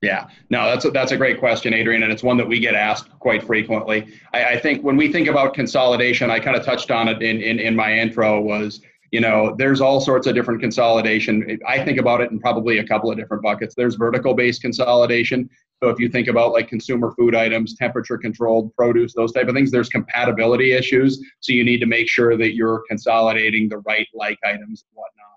Yeah, 0.00 0.26
no, 0.50 0.64
that's 0.66 0.84
a, 0.84 0.90
that's 0.90 1.12
a 1.12 1.16
great 1.16 1.38
question, 1.38 1.72
Adrian, 1.72 2.02
and 2.02 2.10
it's 2.10 2.24
one 2.24 2.36
that 2.38 2.48
we 2.48 2.58
get 2.58 2.74
asked 2.74 3.08
quite 3.20 3.40
frequently. 3.44 4.08
I, 4.32 4.44
I 4.44 4.58
think 4.58 4.82
when 4.82 4.96
we 4.96 5.12
think 5.12 5.28
about 5.28 5.54
consolidation, 5.54 6.28
I 6.28 6.40
kind 6.40 6.56
of 6.56 6.64
touched 6.64 6.90
on 6.90 7.06
it 7.06 7.22
in, 7.22 7.40
in, 7.40 7.60
in 7.60 7.76
my 7.76 7.96
intro 7.96 8.40
was 8.40 8.80
you 9.12 9.20
know 9.20 9.54
there's 9.56 9.80
all 9.80 10.00
sorts 10.00 10.26
of 10.26 10.34
different 10.34 10.60
consolidation. 10.60 11.58
I 11.68 11.84
think 11.84 11.98
about 11.98 12.22
it 12.22 12.30
in 12.30 12.40
probably 12.40 12.78
a 12.78 12.86
couple 12.86 13.10
of 13.10 13.18
different 13.18 13.42
buckets. 13.42 13.74
There's 13.76 13.94
vertical 13.94 14.34
based 14.34 14.62
consolidation. 14.62 15.48
So 15.82 15.90
if 15.90 16.00
you 16.00 16.08
think 16.08 16.28
about 16.28 16.52
like 16.52 16.68
consumer 16.68 17.12
food 17.12 17.34
items 17.34 17.74
temperature 17.76 18.16
controlled 18.16 18.74
produce 18.74 19.14
those 19.14 19.32
type 19.32 19.48
of 19.48 19.54
things 19.54 19.70
there's 19.70 19.90
compatibility 19.90 20.72
issues. 20.72 21.20
So 21.40 21.52
you 21.52 21.62
need 21.62 21.80
to 21.80 21.86
make 21.86 22.08
sure 22.08 22.36
that 22.38 22.54
you're 22.54 22.82
consolidating 22.88 23.68
the 23.68 23.78
right 23.78 24.08
like 24.14 24.38
items 24.44 24.84
and 24.88 24.94
whatnot. 24.94 25.32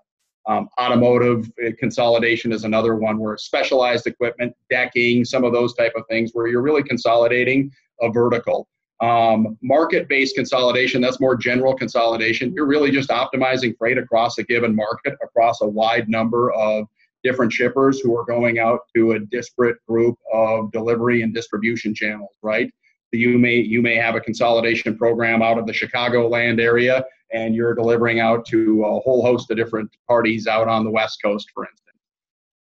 Um, 0.48 0.68
automotive 0.80 1.50
uh, 1.64 1.70
consolidation 1.78 2.52
is 2.52 2.64
another 2.64 2.94
one 2.94 3.18
where 3.18 3.36
specialized 3.36 4.06
equipment 4.06 4.54
decking 4.70 5.24
some 5.24 5.44
of 5.44 5.52
those 5.52 5.74
type 5.74 5.92
of 5.96 6.04
things 6.08 6.30
where 6.32 6.46
you're 6.46 6.62
really 6.62 6.84
consolidating 6.84 7.70
a 8.00 8.10
vertical 8.10 8.68
um, 9.00 9.58
market 9.62 10.08
based 10.08 10.36
consolidation, 10.36 11.00
that's 11.02 11.20
more 11.20 11.36
general 11.36 11.74
consolidation. 11.74 12.52
You're 12.54 12.66
really 12.66 12.90
just 12.90 13.10
optimizing 13.10 13.76
freight 13.76 13.98
across 13.98 14.38
a 14.38 14.42
given 14.42 14.74
market, 14.74 15.14
across 15.22 15.60
a 15.60 15.66
wide 15.66 16.08
number 16.08 16.50
of 16.52 16.86
different 17.22 17.52
shippers 17.52 18.00
who 18.00 18.16
are 18.16 18.24
going 18.24 18.58
out 18.58 18.80
to 18.94 19.12
a 19.12 19.18
disparate 19.18 19.76
group 19.86 20.16
of 20.32 20.70
delivery 20.72 21.22
and 21.22 21.34
distribution 21.34 21.94
channels, 21.94 22.36
right? 22.42 22.72
So 23.12 23.18
you 23.18 23.38
may 23.38 23.56
you 23.56 23.82
may 23.82 23.96
have 23.96 24.14
a 24.14 24.20
consolidation 24.20 24.96
program 24.96 25.42
out 25.42 25.58
of 25.58 25.66
the 25.66 25.72
Chicagoland 25.72 26.60
area, 26.60 27.04
and 27.32 27.54
you're 27.54 27.74
delivering 27.74 28.20
out 28.20 28.46
to 28.46 28.84
a 28.84 29.00
whole 29.00 29.22
host 29.22 29.50
of 29.50 29.56
different 29.56 29.90
parties 30.08 30.46
out 30.46 30.68
on 30.68 30.84
the 30.84 30.90
West 30.90 31.20
Coast, 31.22 31.50
for 31.52 31.64
instance. 31.64 31.82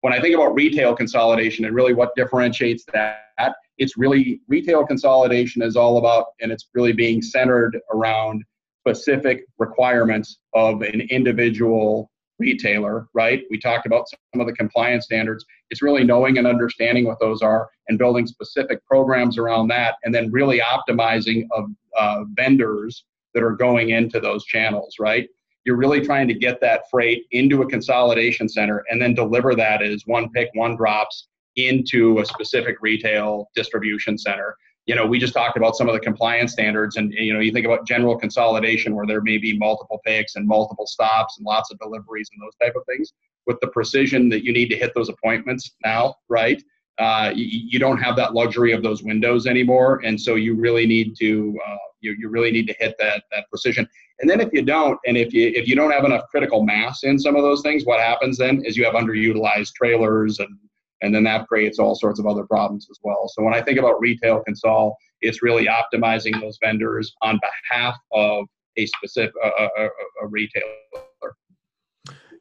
When 0.01 0.13
I 0.13 0.19
think 0.19 0.35
about 0.35 0.53
retail 0.53 0.95
consolidation 0.95 1.65
and 1.65 1.73
really 1.73 1.93
what 1.93 2.15
differentiates 2.15 2.85
that 2.93 3.55
it's 3.77 3.97
really 3.97 4.41
retail 4.47 4.85
consolidation 4.85 5.61
is 5.61 5.75
all 5.75 5.97
about, 5.97 6.27
and 6.41 6.51
it's 6.51 6.67
really 6.73 6.93
being 6.93 7.21
centered 7.21 7.77
around 7.93 8.43
specific 8.87 9.45
requirements 9.57 10.37
of 10.53 10.81
an 10.81 11.01
individual 11.09 12.11
retailer, 12.37 13.07
right? 13.13 13.43
We 13.49 13.59
talked 13.59 13.85
about 13.85 14.07
some 14.09 14.41
of 14.41 14.47
the 14.47 14.53
compliance 14.53 15.05
standards. 15.05 15.45
It's 15.69 15.81
really 15.81 16.03
knowing 16.03 16.37
and 16.37 16.45
understanding 16.45 17.05
what 17.05 17.19
those 17.19 17.41
are 17.41 17.69
and 17.87 17.97
building 17.97 18.27
specific 18.27 18.85
programs 18.85 19.37
around 19.37 19.67
that, 19.69 19.95
and 20.03 20.13
then 20.13 20.31
really 20.31 20.59
optimizing 20.59 21.47
of 21.51 21.65
uh, 21.97 22.23
vendors 22.33 23.05
that 23.33 23.43
are 23.43 23.51
going 23.55 23.89
into 23.89 24.19
those 24.19 24.45
channels, 24.45 24.95
right? 24.99 25.27
You're 25.65 25.77
really 25.77 26.01
trying 26.01 26.27
to 26.27 26.33
get 26.33 26.61
that 26.61 26.83
freight 26.91 27.23
into 27.31 27.61
a 27.61 27.69
consolidation 27.69 28.47
center 28.47 28.83
and 28.89 29.01
then 29.01 29.13
deliver 29.15 29.55
that 29.55 29.81
as 29.81 30.03
one 30.05 30.29
pick, 30.29 30.49
one 30.53 30.75
drops 30.75 31.27
into 31.55 32.19
a 32.19 32.25
specific 32.25 32.77
retail 32.81 33.49
distribution 33.55 34.17
center 34.17 34.55
you 34.85 34.93
know, 34.93 35.05
we 35.05 35.17
just 35.17 35.33
talked 35.33 35.57
about 35.57 35.75
some 35.75 35.87
of 35.89 35.93
the 35.93 35.99
compliance 35.99 36.51
standards, 36.51 36.95
and 36.97 37.11
you 37.11 37.33
know, 37.33 37.39
you 37.39 37.51
think 37.51 37.65
about 37.65 37.87
general 37.87 38.17
consolidation 38.17 38.95
where 38.95 39.07
there 39.07 39.21
may 39.21 39.37
be 39.37 39.57
multiple 39.57 39.99
picks 40.05 40.35
and 40.35 40.47
multiple 40.47 40.85
stops 40.85 41.37
and 41.37 41.45
lots 41.45 41.71
of 41.71 41.79
deliveries 41.79 42.29
and 42.31 42.41
those 42.41 42.55
type 42.61 42.75
of 42.75 42.83
things. 42.85 43.13
With 43.47 43.59
the 43.61 43.67
precision 43.67 44.29
that 44.29 44.43
you 44.43 44.53
need 44.53 44.69
to 44.69 44.75
hit 44.75 44.93
those 44.95 45.09
appointments 45.09 45.75
now, 45.83 46.15
right? 46.29 46.61
Uh, 46.97 47.31
you, 47.35 47.45
you, 47.71 47.79
don't 47.79 47.97
have 47.97 48.15
that 48.15 48.33
luxury 48.33 48.71
of 48.71 48.81
those 48.81 49.03
windows 49.03 49.47
anymore, 49.47 50.01
and 50.05 50.19
so 50.19 50.35
you 50.35 50.55
really 50.55 50.85
need 50.85 51.15
to 51.17 51.57
uh, 51.67 51.77
you, 51.99 52.15
you 52.17 52.29
really 52.29 52.51
need 52.51 52.67
to 52.67 52.75
hit 52.79 52.95
that 52.99 53.23
that 53.31 53.49
precision. 53.49 53.87
And 54.19 54.29
then 54.29 54.39
if 54.39 54.53
you 54.53 54.61
don't, 54.61 54.99
and 55.05 55.17
if 55.17 55.33
you 55.33 55.51
if 55.55 55.67
you 55.67 55.75
don't 55.75 55.91
have 55.91 56.05
enough 56.05 56.23
critical 56.29 56.63
mass 56.63 57.03
in 57.03 57.19
some 57.19 57.35
of 57.35 57.41
those 57.41 57.61
things, 57.61 57.85
what 57.85 57.99
happens 57.99 58.37
then 58.37 58.63
is 58.63 58.77
you 58.77 58.85
have 58.85 58.93
underutilized 58.93 59.73
trailers 59.73 60.39
and 60.39 60.57
and 61.01 61.13
then 61.13 61.23
that 61.23 61.47
creates 61.47 61.79
all 61.79 61.95
sorts 61.95 62.19
of 62.19 62.25
other 62.25 62.45
problems 62.45 62.87
as 62.89 62.99
well. 63.03 63.27
So 63.27 63.43
when 63.43 63.53
I 63.53 63.61
think 63.61 63.79
about 63.79 63.99
retail 63.99 64.43
consol, 64.47 64.93
it's 65.21 65.41
really 65.41 65.67
optimizing 65.67 66.39
those 66.39 66.57
vendors 66.63 67.13
on 67.21 67.39
behalf 67.69 67.95
of 68.11 68.45
a 68.77 68.85
specific 68.85 69.33
a, 69.43 69.87
a, 70.21 70.27
retailer. 70.27 70.65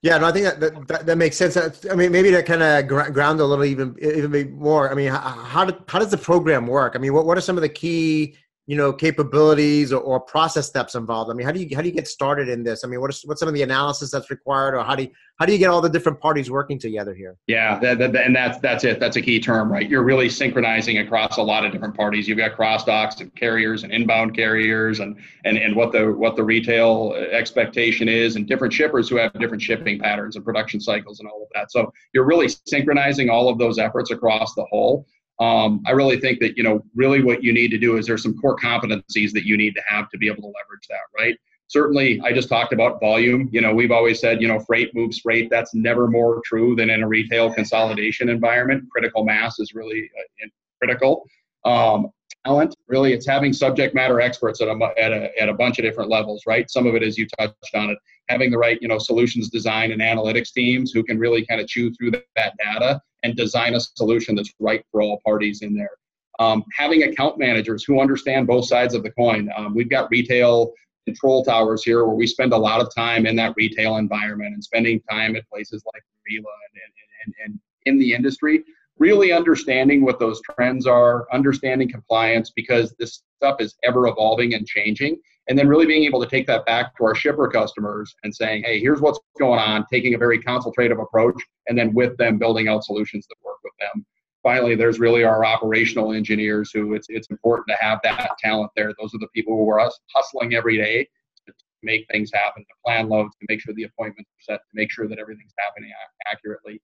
Yeah, 0.02 0.18
no, 0.18 0.26
I 0.26 0.32
think 0.32 0.60
that 0.60 0.88
that, 0.88 1.06
that 1.06 1.16
makes 1.16 1.36
sense. 1.36 1.56
I 1.56 1.94
mean, 1.94 2.12
maybe 2.12 2.30
to 2.30 2.42
kind 2.42 2.62
of 2.62 2.86
ground 2.86 3.40
a 3.40 3.44
little 3.44 3.64
even 3.64 3.96
even 4.00 4.52
more. 4.52 4.90
I 4.90 4.94
mean, 4.94 5.08
how 5.08 5.18
how, 5.18 5.66
how 5.88 5.98
does 5.98 6.10
the 6.10 6.18
program 6.18 6.66
work? 6.66 6.94
I 6.94 6.98
mean, 6.98 7.14
what 7.14 7.24
what 7.24 7.38
are 7.38 7.40
some 7.40 7.56
of 7.56 7.62
the 7.62 7.68
key 7.68 8.36
you 8.66 8.76
know 8.76 8.92
capabilities 8.92 9.92
or, 9.92 10.00
or, 10.00 10.20
process 10.20 10.66
steps 10.66 10.94
involved? 10.94 11.30
I 11.30 11.34
mean 11.34 11.44
how 11.46 11.52
do 11.52 11.60
you 11.60 11.76
how 11.76 11.82
do 11.82 11.88
you 11.88 11.94
get 11.94 12.08
started 12.08 12.48
in 12.48 12.62
this? 12.62 12.84
I 12.84 12.88
mean 12.88 13.00
what 13.00 13.10
is 13.10 13.22
what's 13.24 13.40
some 13.40 13.48
of 13.48 13.54
the 13.54 13.62
analysis 13.62 14.10
that's 14.10 14.30
required 14.30 14.74
or 14.74 14.82
how 14.82 14.96
do 14.96 15.04
you 15.04 15.10
how 15.38 15.46
do 15.46 15.52
you 15.52 15.58
get 15.58 15.68
all 15.68 15.80
the 15.80 15.88
different 15.88 16.20
parties 16.20 16.50
working 16.50 16.78
together 16.78 17.14
here? 17.14 17.36
Yeah 17.46 17.78
that, 17.80 17.98
that, 17.98 18.16
and 18.16 18.34
that's 18.34 18.58
that's 18.58 18.84
it. 18.84 19.00
That's 19.00 19.16
a 19.16 19.22
key 19.22 19.38
term 19.40 19.70
right? 19.70 19.88
You're 19.88 20.02
really 20.02 20.28
synchronizing 20.28 20.98
across 20.98 21.36
a 21.36 21.42
lot 21.42 21.64
of 21.64 21.72
different 21.72 21.94
parties. 21.94 22.26
You've 22.26 22.38
got 22.38 22.54
cross 22.54 22.84
docks 22.84 23.20
and 23.20 23.34
carriers 23.34 23.82
and 23.82 23.92
inbound 23.92 24.34
carriers 24.34 25.00
and 25.00 25.16
and 25.44 25.58
and 25.58 25.76
what 25.76 25.92
the 25.92 26.12
what 26.12 26.36
the 26.36 26.44
retail 26.44 27.14
expectation 27.32 28.08
is 28.08 28.36
and 28.36 28.46
different 28.46 28.72
shippers 28.72 29.08
who 29.08 29.16
have 29.16 29.32
different 29.38 29.62
shipping 29.62 29.98
patterns 29.98 30.36
and 30.36 30.44
production 30.44 30.80
cycles 30.80 31.20
and 31.20 31.28
all 31.28 31.42
of 31.42 31.48
that. 31.54 31.70
So 31.70 31.92
you're 32.14 32.24
really 32.24 32.48
synchronizing 32.66 33.28
all 33.28 33.48
of 33.48 33.58
those 33.58 33.78
efforts 33.78 34.10
across 34.10 34.54
the 34.54 34.64
whole 34.70 35.06
um, 35.40 35.82
I 35.86 35.90
really 35.90 36.20
think 36.20 36.38
that 36.40 36.56
you 36.56 36.62
know 36.62 36.84
really 36.94 37.22
what 37.22 37.42
you 37.42 37.52
need 37.52 37.70
to 37.70 37.78
do 37.78 37.96
is 37.96 38.06
there's 38.06 38.22
some 38.22 38.36
core 38.38 38.56
competencies 38.56 39.32
that 39.32 39.44
you 39.44 39.56
need 39.56 39.74
to 39.74 39.82
have 39.86 40.08
to 40.10 40.18
be 40.18 40.28
able 40.28 40.42
to 40.42 40.46
leverage 40.48 40.86
that, 40.88 41.00
right? 41.18 41.36
Certainly, 41.66 42.20
I 42.22 42.32
just 42.32 42.48
talked 42.48 42.72
about 42.72 43.00
volume. 43.00 43.48
You 43.50 43.60
know, 43.60 43.74
we've 43.74 43.90
always 43.90 44.20
said 44.20 44.40
you 44.40 44.48
know 44.48 44.60
freight 44.60 44.94
moves 44.94 45.18
freight. 45.18 45.50
That's 45.50 45.74
never 45.74 46.06
more 46.06 46.40
true 46.44 46.76
than 46.76 46.90
in 46.90 47.02
a 47.02 47.08
retail 47.08 47.52
consolidation 47.52 48.28
environment. 48.28 48.84
Critical 48.90 49.24
mass 49.24 49.58
is 49.58 49.74
really 49.74 50.08
uh, 50.18 50.46
critical. 50.80 51.26
Um, 51.64 52.10
talent 52.44 52.74
really 52.88 53.12
it's 53.12 53.26
having 53.26 53.52
subject 53.52 53.94
matter 53.94 54.20
experts 54.20 54.60
at 54.60 54.68
a, 54.68 54.90
at 54.98 55.12
a 55.12 55.40
at 55.40 55.48
a 55.48 55.54
bunch 55.54 55.78
of 55.78 55.84
different 55.84 56.10
levels 56.10 56.42
right? 56.46 56.70
Some 56.70 56.86
of 56.86 56.94
it, 56.94 57.02
as 57.02 57.16
you 57.18 57.26
touched 57.38 57.74
on 57.74 57.90
it 57.90 57.98
having 58.28 58.50
the 58.50 58.58
right 58.58 58.78
you 58.80 58.88
know 58.88 58.98
solutions 58.98 59.48
design 59.48 59.92
and 59.92 60.00
analytics 60.00 60.52
teams 60.52 60.92
who 60.92 61.02
can 61.02 61.18
really 61.18 61.44
kind 61.46 61.60
of 61.60 61.66
chew 61.66 61.92
through 61.94 62.10
that 62.10 62.54
data 62.58 63.00
and 63.22 63.36
design 63.36 63.74
a 63.74 63.80
solution 63.80 64.34
that's 64.34 64.52
right 64.60 64.84
for 64.92 65.02
all 65.02 65.20
parties 65.24 65.62
in 65.62 65.74
there. 65.74 65.90
Um, 66.38 66.64
having 66.76 67.04
account 67.04 67.38
managers 67.38 67.84
who 67.84 68.00
understand 68.00 68.46
both 68.46 68.66
sides 68.66 68.94
of 68.94 69.02
the 69.02 69.10
coin. 69.12 69.50
Um, 69.56 69.74
we've 69.74 69.88
got 69.88 70.10
retail 70.10 70.72
control 71.06 71.44
towers 71.44 71.82
here 71.84 72.04
where 72.04 72.14
we 72.14 72.26
spend 72.26 72.52
a 72.52 72.56
lot 72.56 72.80
of 72.80 72.94
time 72.94 73.26
in 73.26 73.36
that 73.36 73.54
retail 73.56 73.96
environment 73.96 74.54
and 74.54 74.62
spending 74.62 75.00
time 75.10 75.36
at 75.36 75.48
places 75.48 75.82
like 75.92 76.02
RILA 76.28 76.38
and, 76.38 76.80
and, 76.82 76.94
and, 77.24 77.34
and 77.44 77.60
in 77.86 77.98
the 77.98 78.14
industry 78.14 78.64
really 78.98 79.32
understanding 79.32 80.04
what 80.04 80.18
those 80.18 80.40
trends 80.42 80.86
are, 80.86 81.26
understanding 81.32 81.90
compliance 81.90 82.52
because 82.54 82.94
this 82.98 83.22
stuff 83.36 83.60
is 83.60 83.76
ever 83.84 84.06
evolving 84.06 84.54
and 84.54 84.66
changing. 84.66 85.16
And 85.48 85.58
then 85.58 85.68
really 85.68 85.84
being 85.86 86.04
able 86.04 86.22
to 86.22 86.28
take 86.28 86.46
that 86.46 86.64
back 86.64 86.96
to 86.96 87.04
our 87.04 87.14
shipper 87.14 87.48
customers 87.48 88.14
and 88.22 88.34
saying, 88.34 88.62
hey, 88.64 88.80
here's 88.80 89.00
what's 89.00 89.20
going 89.38 89.60
on, 89.60 89.84
taking 89.92 90.14
a 90.14 90.18
very 90.18 90.38
consultative 90.38 90.98
approach, 90.98 91.42
and 91.68 91.76
then 91.76 91.92
with 91.92 92.16
them 92.16 92.38
building 92.38 92.68
out 92.68 92.84
solutions 92.84 93.26
that 93.28 93.36
work 93.44 93.58
with 93.62 93.74
them. 93.78 94.06
Finally, 94.42 94.74
there's 94.74 95.00
really 95.00 95.24
our 95.24 95.44
operational 95.44 96.12
engineers 96.12 96.70
who 96.72 96.94
it's, 96.94 97.06
it's 97.10 97.28
important 97.30 97.66
to 97.68 97.76
have 97.80 97.98
that 98.02 98.30
talent 98.38 98.70
there. 98.76 98.92
Those 98.98 99.14
are 99.14 99.18
the 99.18 99.28
people 99.34 99.54
who 99.56 99.68
are 99.70 99.80
us 99.80 99.98
hustling 100.14 100.54
every 100.54 100.76
day 100.76 101.08
to 101.46 101.52
make 101.82 102.06
things 102.10 102.30
happen, 102.32 102.62
to 102.62 102.74
plan 102.84 103.08
loads, 103.08 103.34
to 103.40 103.46
make 103.48 103.60
sure 103.60 103.74
the 103.74 103.84
appointments 103.84 104.30
are 104.30 104.54
set, 104.54 104.60
to 104.60 104.70
make 104.74 104.90
sure 104.90 105.08
that 105.08 105.18
everything's 105.18 105.54
happening 105.58 105.90
accurately. 106.26 106.80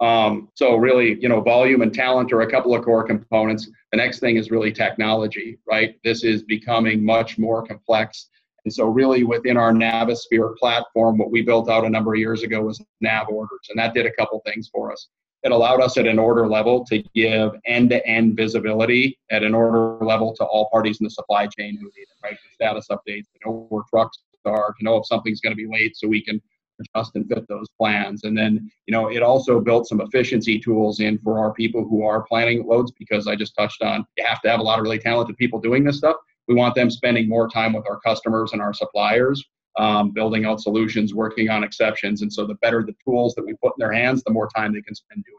Um, 0.00 0.48
so 0.54 0.76
really, 0.76 1.20
you 1.20 1.28
know, 1.28 1.40
volume 1.40 1.82
and 1.82 1.92
talent 1.92 2.32
are 2.32 2.40
a 2.40 2.50
couple 2.50 2.74
of 2.74 2.84
core 2.84 3.04
components. 3.04 3.70
The 3.92 3.98
next 3.98 4.20
thing 4.20 4.36
is 4.36 4.50
really 4.50 4.72
technology, 4.72 5.58
right? 5.68 5.96
This 6.04 6.24
is 6.24 6.42
becoming 6.42 7.04
much 7.04 7.38
more 7.38 7.66
complex. 7.66 8.30
And 8.64 8.72
so 8.72 8.86
really 8.86 9.24
within 9.24 9.56
our 9.56 9.72
Navisphere 9.72 10.56
platform, 10.56 11.18
what 11.18 11.30
we 11.30 11.42
built 11.42 11.68
out 11.68 11.84
a 11.84 11.90
number 11.90 12.14
of 12.14 12.18
years 12.18 12.42
ago 12.42 12.62
was 12.62 12.82
Nav 13.00 13.28
orders. 13.28 13.68
And 13.68 13.78
that 13.78 13.94
did 13.94 14.06
a 14.06 14.12
couple 14.12 14.40
things 14.46 14.70
for 14.72 14.90
us. 14.92 15.08
It 15.42 15.52
allowed 15.52 15.80
us 15.80 15.96
at 15.96 16.06
an 16.06 16.18
order 16.18 16.46
level 16.46 16.84
to 16.86 17.02
give 17.14 17.52
end-to-end 17.64 18.36
visibility 18.36 19.18
at 19.30 19.42
an 19.42 19.54
order 19.54 20.04
level 20.04 20.34
to 20.36 20.44
all 20.44 20.68
parties 20.70 21.00
in 21.00 21.04
the 21.04 21.10
supply 21.10 21.46
chain 21.46 21.76
who 21.76 21.84
need 21.84 22.02
it, 22.02 22.08
right? 22.22 22.36
The 22.36 22.54
status 22.54 22.88
updates, 22.90 23.24
to 23.24 23.38
know 23.46 23.66
where 23.70 23.82
trucks 23.88 24.18
are, 24.44 24.74
to 24.78 24.84
know 24.84 24.96
if 24.96 25.06
something's 25.06 25.40
going 25.40 25.56
to 25.56 25.56
be 25.56 25.66
late 25.66 25.96
so 25.96 26.08
we 26.08 26.22
can 26.22 26.42
adjust 26.80 27.12
and 27.14 27.28
fit 27.28 27.46
those 27.48 27.66
plans. 27.78 28.24
And 28.24 28.36
then, 28.36 28.70
you 28.86 28.92
know, 28.92 29.08
it 29.08 29.22
also 29.22 29.60
built 29.60 29.86
some 29.86 30.00
efficiency 30.00 30.58
tools 30.58 31.00
in 31.00 31.18
for 31.18 31.38
our 31.38 31.52
people 31.52 31.84
who 31.84 32.04
are 32.04 32.22
planning 32.22 32.66
loads 32.66 32.92
because 32.98 33.26
I 33.26 33.36
just 33.36 33.54
touched 33.56 33.82
on 33.82 34.04
you 34.16 34.24
have 34.26 34.40
to 34.42 34.50
have 34.50 34.60
a 34.60 34.62
lot 34.62 34.78
of 34.78 34.82
really 34.82 34.98
talented 34.98 35.36
people 35.36 35.60
doing 35.60 35.84
this 35.84 35.98
stuff. 35.98 36.16
We 36.48 36.54
want 36.54 36.74
them 36.74 36.90
spending 36.90 37.28
more 37.28 37.48
time 37.48 37.72
with 37.72 37.88
our 37.88 38.00
customers 38.00 38.52
and 38.52 38.60
our 38.60 38.74
suppliers, 38.74 39.44
um, 39.78 40.10
building 40.10 40.44
out 40.44 40.60
solutions, 40.60 41.14
working 41.14 41.48
on 41.48 41.62
exceptions. 41.62 42.22
And 42.22 42.32
so 42.32 42.46
the 42.46 42.54
better 42.56 42.82
the 42.82 42.94
tools 43.04 43.34
that 43.34 43.44
we 43.44 43.54
put 43.62 43.74
in 43.78 43.80
their 43.80 43.92
hands, 43.92 44.22
the 44.24 44.32
more 44.32 44.48
time 44.54 44.72
they 44.72 44.82
can 44.82 44.94
spend 44.94 45.24
doing 45.24 45.36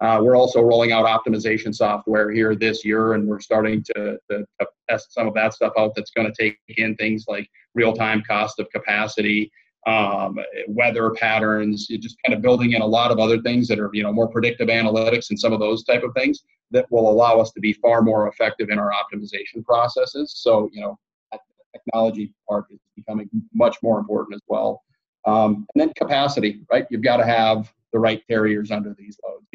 that. 0.00 0.06
Uh, 0.06 0.22
we're 0.22 0.36
also 0.36 0.60
rolling 0.60 0.92
out 0.92 1.06
optimization 1.06 1.74
software 1.74 2.30
here 2.30 2.54
this 2.54 2.84
year, 2.84 3.14
and 3.14 3.26
we're 3.26 3.40
starting 3.40 3.82
to, 3.82 4.18
to, 4.30 4.44
to 4.60 4.66
test 4.90 5.14
some 5.14 5.26
of 5.26 5.34
that 5.34 5.54
stuff 5.54 5.72
out 5.78 5.92
that's 5.96 6.10
going 6.10 6.30
to 6.30 6.34
take 6.38 6.58
in 6.76 6.94
things 6.96 7.24
like 7.26 7.48
real 7.74 7.94
time 7.94 8.22
cost 8.28 8.58
of 8.58 8.68
capacity 8.70 9.50
um, 9.86 10.38
weather 10.66 11.10
patterns, 11.10 11.86
just 11.86 12.16
kind 12.24 12.34
of 12.34 12.42
building 12.42 12.72
in 12.72 12.82
a 12.82 12.86
lot 12.86 13.12
of 13.12 13.18
other 13.18 13.40
things 13.40 13.68
that 13.68 13.78
are, 13.78 13.90
you 13.92 14.02
know, 14.02 14.12
more 14.12 14.28
predictive 14.28 14.68
analytics 14.68 15.30
and 15.30 15.38
some 15.38 15.52
of 15.52 15.60
those 15.60 15.84
type 15.84 16.02
of 16.02 16.12
things 16.14 16.42
that 16.72 16.86
will 16.90 17.08
allow 17.08 17.38
us 17.38 17.52
to 17.52 17.60
be 17.60 17.72
far 17.72 18.02
more 18.02 18.28
effective 18.28 18.68
in 18.70 18.78
our 18.78 18.90
optimization 18.90 19.64
processes. 19.64 20.34
So, 20.36 20.68
you 20.72 20.80
know, 20.80 20.98
the 21.30 21.38
technology 21.72 22.34
part 22.48 22.64
is 22.70 22.80
becoming 22.96 23.30
much 23.54 23.76
more 23.82 24.00
important 24.00 24.34
as 24.34 24.42
well. 24.48 24.82
Um, 25.24 25.66
and 25.74 25.80
then 25.80 25.92
capacity, 25.96 26.60
right? 26.70 26.86
You've 26.90 27.02
got 27.02 27.18
to 27.18 27.26
have 27.26 27.72
the 27.92 28.00
right 28.00 28.22
carriers 28.26 28.72
under 28.72 28.94
these 28.98 29.18
loads. 29.24 29.46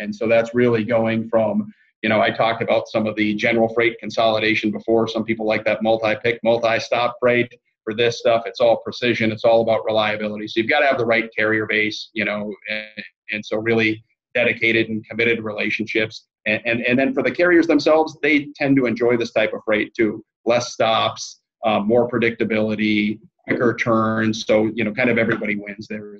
And 0.00 0.14
so 0.14 0.26
that's 0.26 0.54
really 0.54 0.82
going 0.82 1.28
from, 1.28 1.72
you 2.02 2.08
know, 2.08 2.20
I 2.20 2.30
talked 2.30 2.62
about 2.62 2.88
some 2.88 3.06
of 3.06 3.14
the 3.14 3.34
general 3.34 3.72
freight 3.72 3.98
consolidation 4.00 4.72
before. 4.72 5.06
Some 5.06 5.24
people 5.24 5.46
like 5.46 5.64
that 5.64 5.82
multi-pick, 5.82 6.40
multi-stop 6.42 7.16
freight 7.20 7.52
for 7.86 7.94
this 7.94 8.18
stuff. 8.18 8.42
It's 8.46 8.58
all 8.58 8.78
precision. 8.78 9.30
It's 9.30 9.44
all 9.44 9.62
about 9.62 9.84
reliability. 9.84 10.48
So 10.48 10.58
you've 10.58 10.68
got 10.68 10.80
to 10.80 10.86
have 10.86 10.98
the 10.98 11.06
right 11.06 11.30
carrier 11.34 11.66
base, 11.66 12.10
you 12.14 12.24
know, 12.24 12.52
and, 12.68 13.04
and 13.30 13.46
so 13.46 13.58
really 13.58 14.04
dedicated 14.34 14.88
and 14.88 15.06
committed 15.08 15.42
relationships. 15.42 16.26
And, 16.46 16.60
and, 16.66 16.80
and 16.82 16.98
then 16.98 17.14
for 17.14 17.22
the 17.22 17.30
carriers 17.30 17.68
themselves, 17.68 18.18
they 18.22 18.48
tend 18.56 18.76
to 18.76 18.86
enjoy 18.86 19.16
this 19.16 19.30
type 19.30 19.52
of 19.54 19.60
freight 19.64 19.94
too. 19.94 20.24
Less 20.44 20.72
stops, 20.72 21.40
um, 21.64 21.86
more 21.86 22.10
predictability, 22.10 23.20
quicker 23.46 23.76
turns. 23.76 24.44
So, 24.44 24.68
you 24.74 24.82
know, 24.82 24.92
kind 24.92 25.08
of 25.08 25.16
everybody 25.16 25.54
wins 25.54 25.86
there. 25.86 26.18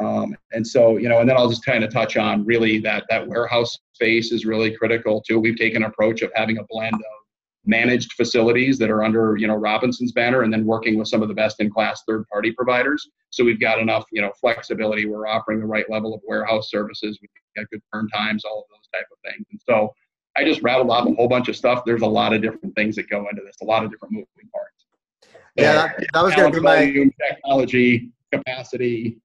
Um, 0.00 0.34
and 0.52 0.66
so, 0.66 0.96
you 0.96 1.10
know, 1.10 1.20
and 1.20 1.28
then 1.28 1.36
I'll 1.36 1.50
just 1.50 1.64
kind 1.64 1.84
of 1.84 1.92
touch 1.92 2.16
on 2.16 2.46
really 2.46 2.78
that 2.80 3.04
that 3.10 3.28
warehouse 3.28 3.78
space 3.92 4.32
is 4.32 4.46
really 4.46 4.74
critical 4.74 5.20
too. 5.20 5.38
We've 5.38 5.58
taken 5.58 5.82
an 5.82 5.90
approach 5.90 6.22
of 6.22 6.32
having 6.34 6.56
a 6.56 6.64
blend 6.70 6.94
of 6.94 7.19
managed 7.66 8.14
facilities 8.14 8.78
that 8.78 8.90
are 8.90 9.04
under 9.04 9.36
you 9.36 9.46
know 9.46 9.54
Robinson's 9.54 10.12
banner, 10.12 10.42
and 10.42 10.52
then 10.52 10.64
working 10.64 10.98
with 10.98 11.08
some 11.08 11.22
of 11.22 11.28
the 11.28 11.34
best 11.34 11.60
in 11.60 11.70
class 11.70 12.02
third 12.06 12.26
party 12.28 12.52
providers. 12.52 13.08
So 13.30 13.44
we've 13.44 13.60
got 13.60 13.78
enough 13.78 14.04
you 14.12 14.22
know 14.22 14.32
flexibility. 14.40 15.06
We're 15.06 15.26
offering 15.26 15.60
the 15.60 15.66
right 15.66 15.88
level 15.90 16.14
of 16.14 16.20
warehouse 16.26 16.70
services. 16.70 17.18
We've 17.20 17.30
got 17.56 17.70
good 17.70 17.82
turn 17.92 18.08
times, 18.08 18.44
all 18.44 18.60
of 18.60 18.64
those 18.70 18.88
type 18.92 19.06
of 19.12 19.18
things. 19.30 19.46
And 19.50 19.60
so 19.68 19.92
I 20.36 20.44
just 20.44 20.62
rattled 20.62 20.90
off 20.90 21.06
a 21.08 21.14
whole 21.14 21.28
bunch 21.28 21.48
of 21.48 21.56
stuff. 21.56 21.84
There's 21.84 22.02
a 22.02 22.06
lot 22.06 22.32
of 22.32 22.42
different 22.42 22.74
things 22.74 22.96
that 22.96 23.08
go 23.08 23.26
into 23.28 23.42
this, 23.44 23.56
a 23.62 23.64
lot 23.64 23.84
of 23.84 23.90
different 23.90 24.12
moving 24.12 24.26
parts. 24.52 24.86
yeah, 25.56 25.74
that, 25.74 26.06
that 26.14 26.22
was 26.22 26.34
going 26.34 26.52
to 26.52 26.58
be 26.58 26.62
my 26.62 27.10
technology 27.28 28.10
capacity. 28.32 29.18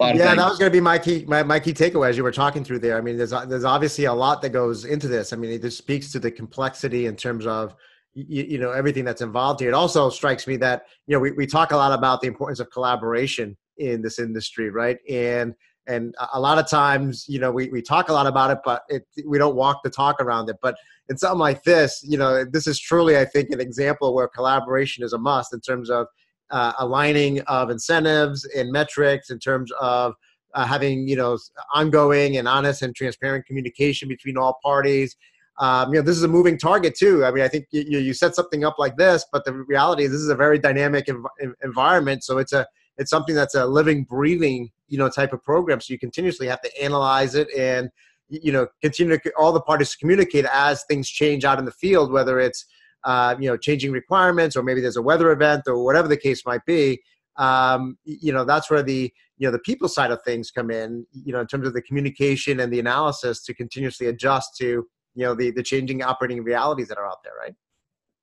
Yeah, 0.00 0.34
that 0.34 0.36
was 0.36 0.58
going 0.58 0.70
to 0.70 0.76
be 0.76 0.80
my 0.80 0.98
key 0.98 1.24
my, 1.26 1.42
my 1.42 1.60
key 1.60 1.72
takeaway 1.72 2.08
as 2.08 2.16
you 2.16 2.24
were 2.24 2.32
talking 2.32 2.64
through 2.64 2.80
there. 2.80 2.98
I 2.98 3.00
mean, 3.00 3.16
there's 3.16 3.30
there's 3.30 3.64
obviously 3.64 4.06
a 4.06 4.12
lot 4.12 4.42
that 4.42 4.50
goes 4.50 4.84
into 4.84 5.06
this. 5.06 5.32
I 5.32 5.36
mean, 5.36 5.52
it 5.52 5.62
just 5.62 5.78
speaks 5.78 6.10
to 6.12 6.18
the 6.18 6.30
complexity 6.30 7.06
in 7.06 7.14
terms 7.14 7.46
of 7.46 7.76
you, 8.12 8.42
you, 8.44 8.58
know 8.58 8.70
everything 8.70 9.04
that's 9.04 9.22
involved 9.22 9.60
here. 9.60 9.68
It 9.68 9.74
also 9.74 10.10
strikes 10.10 10.46
me 10.46 10.56
that 10.58 10.86
you 11.06 11.14
know 11.14 11.20
we, 11.20 11.32
we 11.32 11.46
talk 11.46 11.70
a 11.70 11.76
lot 11.76 11.96
about 11.96 12.20
the 12.20 12.26
importance 12.26 12.58
of 12.58 12.70
collaboration 12.70 13.56
in 13.78 14.02
this 14.02 14.18
industry, 14.18 14.70
right? 14.70 14.98
And 15.08 15.54
and 15.86 16.14
a 16.32 16.40
lot 16.40 16.58
of 16.58 16.68
times, 16.68 17.26
you 17.28 17.38
know, 17.38 17.50
we, 17.50 17.68
we 17.68 17.82
talk 17.82 18.08
a 18.08 18.12
lot 18.12 18.26
about 18.26 18.50
it, 18.50 18.58
but 18.64 18.82
it, 18.88 19.06
we 19.26 19.36
don't 19.36 19.54
walk 19.54 19.82
the 19.84 19.90
talk 19.90 20.20
around 20.20 20.48
it. 20.48 20.56
But 20.62 20.76
in 21.10 21.18
something 21.18 21.38
like 21.38 21.62
this, 21.64 22.02
you 22.02 22.16
know, 22.16 22.44
this 22.44 22.66
is 22.66 22.80
truly, 22.80 23.18
I 23.18 23.26
think, 23.26 23.50
an 23.50 23.60
example 23.60 24.14
where 24.14 24.26
collaboration 24.26 25.04
is 25.04 25.12
a 25.12 25.18
must 25.18 25.52
in 25.52 25.60
terms 25.60 25.90
of 25.90 26.06
uh, 26.50 26.72
aligning 26.78 27.40
of 27.42 27.70
incentives 27.70 28.44
and 28.56 28.70
metrics, 28.70 29.30
in 29.30 29.38
terms 29.38 29.72
of 29.80 30.14
uh, 30.54 30.66
having, 30.66 31.08
you 31.08 31.16
know, 31.16 31.38
ongoing 31.74 32.36
and 32.36 32.46
honest 32.46 32.82
and 32.82 32.94
transparent 32.94 33.44
communication 33.46 34.08
between 34.08 34.36
all 34.36 34.58
parties. 34.62 35.16
Um, 35.58 35.92
you 35.92 36.00
know, 36.00 36.04
this 36.04 36.16
is 36.16 36.22
a 36.22 36.28
moving 36.28 36.58
target 36.58 36.96
too. 36.96 37.24
I 37.24 37.30
mean, 37.30 37.44
I 37.44 37.48
think 37.48 37.66
you, 37.70 37.98
you 37.98 38.12
set 38.12 38.34
something 38.34 38.64
up 38.64 38.76
like 38.78 38.96
this, 38.96 39.24
but 39.32 39.44
the 39.44 39.52
reality 39.52 40.04
is 40.04 40.10
this 40.10 40.20
is 40.20 40.28
a 40.28 40.34
very 40.34 40.58
dynamic 40.58 41.06
env- 41.06 41.54
environment. 41.62 42.24
So 42.24 42.38
it's 42.38 42.52
a 42.52 42.66
it's 42.96 43.10
something 43.10 43.34
that's 43.34 43.54
a 43.54 43.66
living, 43.66 44.04
breathing, 44.04 44.70
you 44.88 44.98
know, 44.98 45.08
type 45.08 45.32
of 45.32 45.42
program. 45.42 45.80
So 45.80 45.92
you 45.92 45.98
continuously 45.98 46.46
have 46.46 46.60
to 46.60 46.82
analyze 46.82 47.34
it 47.34 47.48
and, 47.56 47.90
you 48.28 48.52
know, 48.52 48.68
continue 48.82 49.18
to 49.18 49.32
all 49.36 49.52
the 49.52 49.60
parties 49.60 49.90
to 49.92 49.98
communicate 49.98 50.44
as 50.52 50.84
things 50.84 51.08
change 51.08 51.44
out 51.44 51.58
in 51.58 51.64
the 51.64 51.72
field, 51.72 52.12
whether 52.12 52.38
it's, 52.38 52.66
uh, 53.04 53.34
you 53.38 53.48
know, 53.48 53.56
changing 53.56 53.92
requirements 53.92 54.56
or 54.56 54.62
maybe 54.62 54.80
there's 54.80 54.96
a 54.96 55.02
weather 55.02 55.30
event 55.30 55.62
or 55.66 55.82
whatever 55.84 56.08
the 56.08 56.16
case 56.16 56.44
might 56.46 56.64
be. 56.66 57.00
Um, 57.36 57.98
you 58.04 58.32
know, 58.32 58.44
that's 58.44 58.70
where 58.70 58.82
the, 58.82 59.12
you 59.38 59.46
know, 59.46 59.50
the 59.50 59.58
people 59.58 59.88
side 59.88 60.10
of 60.10 60.22
things 60.22 60.50
come 60.50 60.70
in, 60.70 61.04
you 61.12 61.32
know, 61.32 61.40
in 61.40 61.46
terms 61.46 61.66
of 61.66 61.74
the 61.74 61.82
communication 61.82 62.60
and 62.60 62.72
the 62.72 62.78
analysis 62.78 63.42
to 63.44 63.54
continuously 63.54 64.06
adjust 64.06 64.56
to, 64.58 64.86
you 65.14 65.24
know, 65.24 65.34
the, 65.34 65.50
the 65.50 65.62
changing 65.62 66.02
operating 66.02 66.42
realities 66.42 66.88
that 66.88 66.98
are 66.98 67.06
out 67.06 67.18
there, 67.24 67.32
right? 67.40 67.54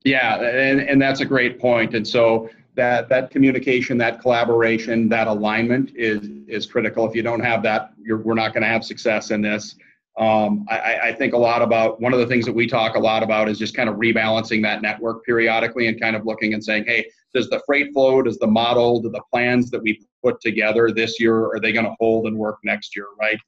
Yeah, 0.04 0.42
and, 0.42 0.82
and 0.82 1.02
that's 1.02 1.20
a 1.20 1.26
great 1.26 1.60
point. 1.60 1.94
And 1.94 2.08
so 2.08 2.50
that 2.76 3.10
that 3.10 3.32
communication, 3.32 3.98
that 3.98 4.22
collaboration, 4.22 5.10
that 5.10 5.28
alignment 5.28 5.92
is 5.96 6.30
is 6.48 6.66
critical. 6.66 7.08
If 7.08 7.16
you 7.16 7.22
don't 7.22 7.44
have 7.44 7.62
that, 7.64 7.92
we're 8.08 8.34
not 8.34 8.54
going 8.54 8.64
to 8.64 8.70
have 8.70 8.84
success 8.84 9.32
in 9.32 9.42
this. 9.42 9.76
Um, 10.18 10.66
I, 10.70 11.00
I, 11.04 11.14
think 11.14 11.34
a 11.34 11.38
lot 11.38 11.62
about 11.62 12.02
one 12.02 12.12
of 12.12 12.20
the 12.20 12.28
things 12.28 12.46
that 12.46 12.52
we 12.52 12.68
talk 12.68 12.96
a 12.96 13.00
lot 13.00 13.24
about 13.24 13.48
is 13.48 13.58
just 13.58 13.74
kind 13.74 13.88
of 13.88 13.96
rebalancing 13.96 14.62
that 14.64 14.82
network 14.82 15.24
periodically 15.24 15.88
and 15.88 16.00
kind 16.02 16.18
of 16.18 16.26
looking 16.26 16.54
and 16.54 16.62
saying, 16.62 16.84
hey, 16.86 17.10
does 17.34 17.50
the 17.50 17.62
freight 17.66 17.94
flow, 17.94 18.22
does 18.22 18.38
the 18.38 18.48
model, 18.48 19.02
do 19.02 19.10
the 19.10 19.22
plans 19.32 19.72
that 19.72 19.82
we 19.82 20.06
put 20.22 20.42
together 20.42 20.92
this 20.92 21.18
year, 21.18 21.46
are 21.46 21.62
they 21.62 21.72
going 21.72 21.86
to 21.86 21.96
hold 21.98 22.28
and 22.28 22.36
work 22.36 22.58
next 22.66 22.94
year, 22.94 23.06
right? 23.18 23.40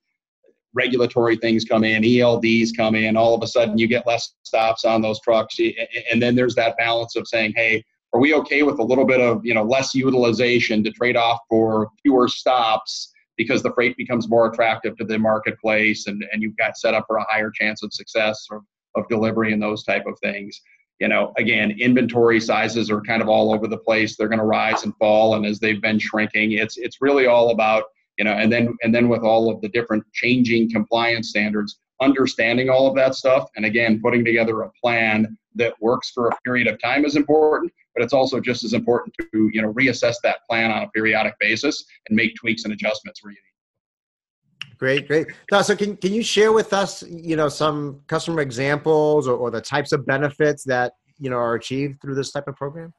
Regulatory 0.74 1.36
things 1.36 1.66
come 1.66 1.84
in, 1.84 2.02
ELDs 2.02 2.70
come 2.76 2.96
in, 2.96 3.18
all 3.18 3.36
of 3.36 3.44
a 3.44 3.48
sudden 3.48 3.78
you 3.78 3.86
get 3.86 4.08
less 4.08 4.34
stops 4.44 4.86
on 4.86 5.02
those 5.02 5.20
trucks. 5.20 5.60
And 6.12 6.22
then 6.22 6.34
there's 6.34 6.56
that 6.56 6.78
balance 6.78 7.18
of 7.18 7.28
saying, 7.28 7.54
hey, 7.58 7.84
are 8.14 8.22
we 8.22 8.34
okay 8.36 8.64
with 8.64 8.80
a 8.80 8.84
little 8.84 9.06
bit 9.06 9.20
of 9.20 9.46
you 9.46 9.54
know 9.54 9.64
less 9.64 9.94
utilization 9.94 10.84
to 10.84 10.92
trade 10.92 11.18
off 11.18 11.40
for 11.50 11.90
fewer 12.02 12.28
stops 12.28 13.13
because 13.38 13.64
the 13.64 13.74
freight 13.74 13.98
becomes 13.98 14.30
more 14.30 14.52
attractive 14.52 14.96
to 14.98 15.04
the 15.04 15.18
marketplace 15.18 16.08
and, 16.08 16.24
and 16.32 16.42
you've 16.42 16.58
got 16.58 16.78
set 16.78 16.94
up 16.94 17.06
for 17.08 17.18
a 17.18 17.26
higher 17.30 17.52
chance 17.52 17.84
of 17.84 17.94
success 17.94 18.46
of, 18.52 18.62
of 18.96 19.08
delivery 19.10 19.54
and 19.54 19.62
those 19.62 19.84
type 19.84 20.06
of 20.06 20.18
things. 20.20 20.62
You 21.00 21.08
know 21.08 21.34
again 21.38 21.72
inventory 21.80 22.40
sizes 22.40 22.90
are 22.90 23.02
kind 23.02 23.22
of 23.22 23.28
all 23.28 23.54
over 23.54 23.68
the 23.68 23.78
place. 23.78 24.16
They're 24.16 24.30
going 24.30 24.40
to 24.40 24.46
rise 24.46 24.84
and 24.84 24.96
fall 24.98 25.36
and 25.36 25.46
as 25.46 25.60
they've 25.60 25.82
been 25.82 26.00
shrinking 26.00 26.54
it's 26.54 26.78
it's 26.78 27.02
really 27.02 27.26
all 27.26 27.50
about 27.50 27.84
you 28.18 28.24
know 28.24 28.34
and 28.34 28.52
then 28.52 28.76
and 28.84 28.94
then 28.94 29.10
with 29.10 29.24
all 29.24 29.50
of 29.50 29.60
the 29.62 29.70
different 29.70 30.04
changing 30.14 30.72
compliance 30.72 31.30
standards 31.30 31.80
understanding 32.02 32.70
all 32.70 32.88
of 32.88 32.96
that 32.96 33.16
stuff 33.16 33.50
and 33.56 33.66
again 33.66 34.02
putting 34.02 34.26
together 34.26 34.62
a 34.64 34.72
plan 34.82 35.38
that 35.56 35.74
works 35.80 36.10
for 36.10 36.28
a 36.28 36.38
period 36.44 36.68
of 36.68 36.82
time 36.82 37.06
is 37.06 37.16
important 37.16 37.72
but 37.96 38.04
it's 38.04 38.14
also 38.14 38.40
just 38.40 38.64
as 38.64 38.74
important 38.74 39.16
to 39.20 39.50
you 39.54 39.62
know 39.62 39.74
reassess 39.74 40.16
that 40.24 40.38
plan 40.50 40.72
on 40.72 40.84
a 40.84 40.90
periodic 40.90 41.36
basis 41.40 41.86
and 42.08 42.16
make 42.16 42.36
tweaks 42.36 42.64
and 42.64 42.74
adjustments 42.74 43.24
where 43.24 43.32
you 43.32 43.38
need. 43.38 44.78
Great, 44.78 45.08
great. 45.08 45.28
So, 45.62 45.76
can 45.76 45.96
can 45.98 46.14
you 46.14 46.24
share 46.24 46.52
with 46.52 46.74
us, 46.74 47.04
you 47.04 47.36
know, 47.36 47.50
some 47.50 48.02
customer 48.08 48.42
examples 48.42 49.28
or, 49.28 49.38
or 49.38 49.52
the 49.52 49.62
types 49.62 49.92
of 49.92 50.06
benefits 50.06 50.64
that 50.66 50.94
you 51.18 51.30
know 51.30 51.38
are 51.38 51.56
achieved 51.56 52.02
through 52.02 52.16
this 52.16 52.32
type 52.32 52.48
of 52.48 52.56
program? 52.56 52.94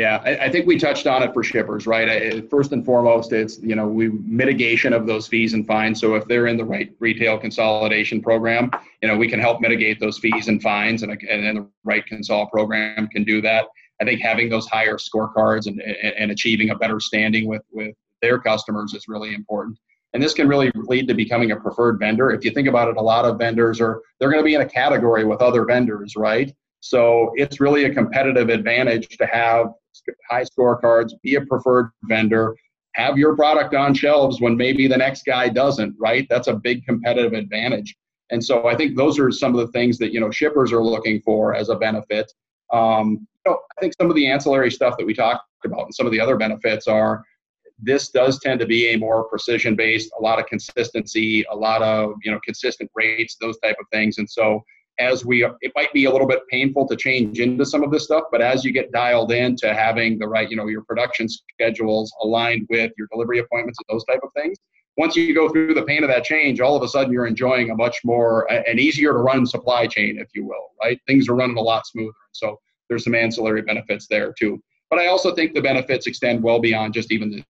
Yeah, 0.00 0.22
I, 0.24 0.46
I, 0.46 0.50
think 0.50 0.66
we 0.66 0.78
touched 0.78 1.06
on 1.06 1.22
it 1.22 1.34
for 1.34 1.42
shippers, 1.42 1.86
right? 1.86 2.08
I, 2.08 2.40
first 2.48 2.72
and 2.72 2.82
foremost, 2.86 3.34
it's 3.34 3.58
you 3.58 3.76
know 3.76 3.86
we 3.86 4.08
mitigation 4.08 4.94
of 4.94 5.06
those 5.06 5.28
fees 5.28 5.52
and 5.52 5.66
fines. 5.66 6.00
So 6.00 6.14
if 6.14 6.26
they're 6.26 6.46
in 6.46 6.56
the 6.56 6.64
right 6.64 6.90
retail 7.00 7.36
consolidation 7.36 8.22
program, 8.22 8.70
you 9.02 9.08
know 9.08 9.18
we 9.18 9.28
can 9.28 9.38
help 9.38 9.60
mitigate 9.60 10.00
those 10.00 10.18
fees 10.18 10.48
and 10.48 10.62
fines, 10.62 11.02
and 11.02 11.12
and 11.28 11.56
the 11.58 11.68
right 11.84 12.02
consol 12.10 12.50
program 12.50 13.08
can 13.08 13.24
do 13.24 13.42
that. 13.42 13.66
I 14.00 14.06
think 14.06 14.22
having 14.22 14.48
those 14.48 14.66
higher 14.66 14.96
scorecards 14.96 15.66
and, 15.66 15.82
and 15.82 16.30
achieving 16.30 16.70
a 16.70 16.74
better 16.74 16.98
standing 16.98 17.46
with, 17.46 17.60
with 17.70 17.94
their 18.22 18.38
customers 18.38 18.94
is 18.94 19.04
really 19.06 19.34
important. 19.34 19.78
And 20.14 20.22
this 20.22 20.32
can 20.32 20.48
really 20.48 20.72
lead 20.74 21.08
to 21.08 21.14
becoming 21.14 21.50
a 21.50 21.56
preferred 21.56 21.98
vendor. 21.98 22.30
If 22.30 22.42
you 22.42 22.52
think 22.52 22.68
about 22.68 22.88
it, 22.88 22.96
a 22.96 23.02
lot 23.02 23.26
of 23.26 23.36
vendors 23.36 23.82
are 23.82 24.00
they're 24.18 24.30
going 24.30 24.42
to 24.42 24.46
be 24.46 24.54
in 24.54 24.62
a 24.62 24.66
category 24.66 25.26
with 25.26 25.42
other 25.42 25.66
vendors, 25.66 26.16
right? 26.16 26.50
So 26.80 27.32
it's 27.36 27.60
really 27.60 27.84
a 27.84 27.94
competitive 27.94 28.48
advantage 28.48 29.18
to 29.18 29.26
have 29.26 29.74
high 30.28 30.44
scorecards, 30.44 31.12
be 31.22 31.34
a 31.36 31.40
preferred 31.42 31.90
vendor, 32.04 32.56
have 32.94 33.18
your 33.18 33.36
product 33.36 33.74
on 33.74 33.94
shelves 33.94 34.40
when 34.40 34.56
maybe 34.56 34.88
the 34.88 34.96
next 34.96 35.24
guy 35.24 35.48
doesn't, 35.48 35.94
right? 35.98 36.26
That's 36.28 36.48
a 36.48 36.54
big 36.54 36.84
competitive 36.84 37.32
advantage. 37.32 37.96
And 38.30 38.44
so 38.44 38.66
I 38.66 38.76
think 38.76 38.96
those 38.96 39.18
are 39.18 39.30
some 39.30 39.54
of 39.54 39.60
the 39.64 39.72
things 39.72 39.98
that 39.98 40.12
you 40.12 40.20
know 40.20 40.30
shippers 40.30 40.72
are 40.72 40.82
looking 40.82 41.20
for 41.20 41.54
as 41.54 41.68
a 41.68 41.76
benefit. 41.76 42.32
Um, 42.72 43.26
you 43.44 43.52
know, 43.52 43.58
I 43.76 43.80
think 43.80 43.94
some 44.00 44.10
of 44.10 44.16
the 44.16 44.28
ancillary 44.28 44.70
stuff 44.70 44.96
that 44.98 45.06
we 45.06 45.14
talked 45.14 45.44
about 45.64 45.84
and 45.84 45.94
some 45.94 46.06
of 46.06 46.12
the 46.12 46.20
other 46.20 46.36
benefits 46.36 46.86
are 46.86 47.24
this 47.82 48.10
does 48.10 48.38
tend 48.40 48.60
to 48.60 48.66
be 48.66 48.88
a 48.88 48.96
more 48.98 49.24
precision 49.24 49.74
based, 49.74 50.10
a 50.18 50.22
lot 50.22 50.38
of 50.38 50.46
consistency, 50.46 51.44
a 51.50 51.56
lot 51.56 51.82
of 51.82 52.14
you 52.22 52.30
know 52.30 52.38
consistent 52.44 52.90
rates, 52.94 53.36
those 53.40 53.58
type 53.58 53.76
of 53.80 53.86
things. 53.92 54.18
And 54.18 54.28
so 54.28 54.62
as 55.00 55.24
we 55.24 55.44
it 55.44 55.72
might 55.74 55.92
be 55.92 56.04
a 56.04 56.10
little 56.10 56.26
bit 56.26 56.40
painful 56.48 56.86
to 56.86 56.96
change 56.96 57.40
into 57.40 57.64
some 57.64 57.82
of 57.82 57.90
this 57.90 58.04
stuff, 58.04 58.24
but 58.30 58.40
as 58.40 58.64
you 58.64 58.72
get 58.72 58.92
dialed 58.92 59.32
into 59.32 59.72
having 59.72 60.18
the 60.18 60.28
right, 60.28 60.50
you 60.50 60.56
know, 60.56 60.66
your 60.66 60.82
production 60.82 61.28
schedules 61.28 62.12
aligned 62.22 62.66
with 62.70 62.92
your 62.96 63.08
delivery 63.10 63.38
appointments 63.38 63.78
and 63.78 63.94
those 63.94 64.04
type 64.04 64.20
of 64.22 64.30
things, 64.34 64.58
once 64.96 65.16
you 65.16 65.34
go 65.34 65.48
through 65.48 65.74
the 65.74 65.82
pain 65.82 66.04
of 66.04 66.10
that 66.10 66.24
change, 66.24 66.60
all 66.60 66.76
of 66.76 66.82
a 66.82 66.88
sudden 66.88 67.12
you're 67.12 67.26
enjoying 67.26 67.70
a 67.70 67.74
much 67.74 67.98
more 68.04 68.50
an 68.52 68.78
easier 68.78 69.12
to 69.12 69.18
run 69.18 69.46
supply 69.46 69.86
chain, 69.86 70.18
if 70.18 70.28
you 70.34 70.44
will, 70.44 70.70
right? 70.82 71.00
Things 71.06 71.28
are 71.28 71.34
running 71.34 71.56
a 71.56 71.62
lot 71.62 71.86
smoother. 71.86 72.12
So 72.32 72.60
there's 72.88 73.04
some 73.04 73.14
ancillary 73.14 73.62
benefits 73.62 74.06
there 74.08 74.34
too. 74.38 74.62
But 74.90 74.98
I 74.98 75.06
also 75.06 75.34
think 75.34 75.54
the 75.54 75.62
benefits 75.62 76.06
extend 76.06 76.42
well 76.42 76.60
beyond 76.60 76.94
just 76.94 77.12
even 77.12 77.30
the, 77.30 77.44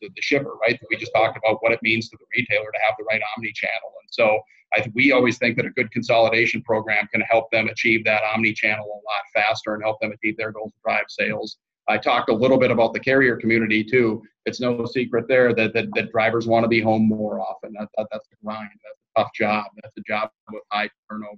the, 0.00 0.08
the 0.08 0.22
shipper, 0.22 0.54
right? 0.62 0.80
We 0.90 0.96
just 0.96 1.12
talked 1.14 1.36
about 1.36 1.62
what 1.62 1.72
it 1.72 1.78
means 1.82 2.08
to 2.08 2.16
the 2.18 2.24
retailer 2.36 2.72
to 2.72 2.78
have 2.82 2.94
the 2.98 3.04
right 3.04 3.20
omni 3.36 3.52
channel. 3.52 3.92
And 4.02 4.08
so 4.10 4.40
I 4.74 4.90
we 4.94 5.12
always 5.12 5.38
think 5.38 5.56
that 5.56 5.66
a 5.66 5.70
good 5.70 5.90
consolidation 5.90 6.62
program 6.62 7.08
can 7.12 7.20
help 7.22 7.50
them 7.50 7.68
achieve 7.68 8.04
that 8.04 8.22
omni 8.34 8.52
channel 8.52 8.84
a 8.86 8.88
lot 8.88 9.22
faster 9.34 9.74
and 9.74 9.82
help 9.82 10.00
them 10.00 10.12
achieve 10.12 10.36
their 10.36 10.52
goals, 10.52 10.72
to 10.72 10.78
drive 10.84 11.04
sales. 11.08 11.58
I 11.88 11.98
talked 11.98 12.30
a 12.30 12.34
little 12.34 12.58
bit 12.58 12.70
about 12.70 12.92
the 12.92 13.00
carrier 13.00 13.36
community 13.36 13.82
too. 13.82 14.22
It's 14.46 14.60
no 14.60 14.86
secret 14.86 15.26
there 15.28 15.52
that, 15.54 15.74
that, 15.74 15.86
that 15.94 16.12
drivers 16.12 16.46
want 16.46 16.64
to 16.64 16.68
be 16.68 16.80
home 16.80 17.08
more 17.08 17.40
often. 17.40 17.72
That, 17.78 17.88
that, 17.96 18.06
that's 18.12 18.28
a 18.32 18.44
grind. 18.44 18.70
That's 18.84 19.00
a 19.16 19.20
tough 19.20 19.30
job. 19.34 19.64
That's 19.82 19.96
a 19.96 20.02
job 20.06 20.30
with 20.52 20.62
high 20.70 20.88
turnover 21.10 21.36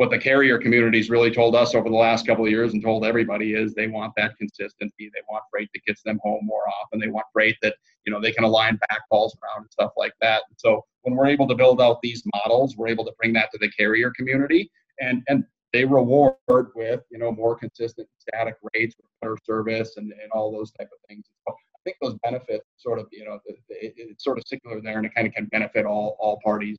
what 0.00 0.08
the 0.08 0.18
carrier 0.18 0.56
community's 0.56 1.10
really 1.10 1.30
told 1.30 1.54
us 1.54 1.74
over 1.74 1.90
the 1.90 1.94
last 1.94 2.26
couple 2.26 2.42
of 2.42 2.50
years 2.50 2.72
and 2.72 2.82
told 2.82 3.04
everybody 3.04 3.52
is 3.52 3.74
they 3.74 3.86
want 3.86 4.14
that 4.16 4.34
consistency. 4.38 5.10
They 5.12 5.20
want 5.30 5.44
freight 5.50 5.68
that 5.74 5.84
gets 5.84 6.02
them 6.02 6.18
home 6.22 6.40
more 6.46 6.62
often. 6.80 6.98
They 6.98 7.08
want 7.08 7.26
freight 7.34 7.58
that 7.60 7.74
you 8.06 8.10
know 8.10 8.18
they 8.18 8.32
can 8.32 8.44
align 8.44 8.76
back 8.88 9.00
calls 9.10 9.36
around 9.36 9.64
and 9.64 9.70
stuff 9.70 9.92
like 9.98 10.14
that. 10.22 10.44
And 10.48 10.56
so 10.56 10.86
when 11.02 11.14
we're 11.14 11.26
able 11.26 11.46
to 11.48 11.54
build 11.54 11.82
out 11.82 12.00
these 12.00 12.22
models, 12.34 12.78
we're 12.78 12.88
able 12.88 13.04
to 13.04 13.12
bring 13.18 13.34
that 13.34 13.50
to 13.52 13.58
the 13.58 13.70
carrier 13.72 14.10
community, 14.16 14.70
and 15.00 15.22
and 15.28 15.44
they 15.74 15.84
reward 15.84 16.34
with 16.74 17.02
you 17.10 17.18
know 17.18 17.30
more 17.30 17.54
consistent 17.54 18.08
static 18.16 18.54
rates, 18.72 18.96
better 19.20 19.36
service, 19.44 19.98
and, 19.98 20.12
and 20.12 20.32
all 20.32 20.50
those 20.50 20.70
type 20.70 20.88
of 20.90 20.98
things. 21.10 21.26
So 21.46 21.52
I 21.52 21.78
think 21.84 21.98
those 22.00 22.16
benefits 22.24 22.64
sort 22.78 23.00
of 23.00 23.06
you 23.12 23.26
know 23.26 23.38
it, 23.44 23.58
it's 23.68 24.24
sort 24.24 24.38
of 24.38 24.44
circular 24.46 24.80
there, 24.80 24.96
and 24.96 25.04
it 25.04 25.14
kind 25.14 25.26
of 25.26 25.34
can 25.34 25.44
benefit 25.52 25.84
all 25.84 26.16
all 26.18 26.40
parties. 26.42 26.78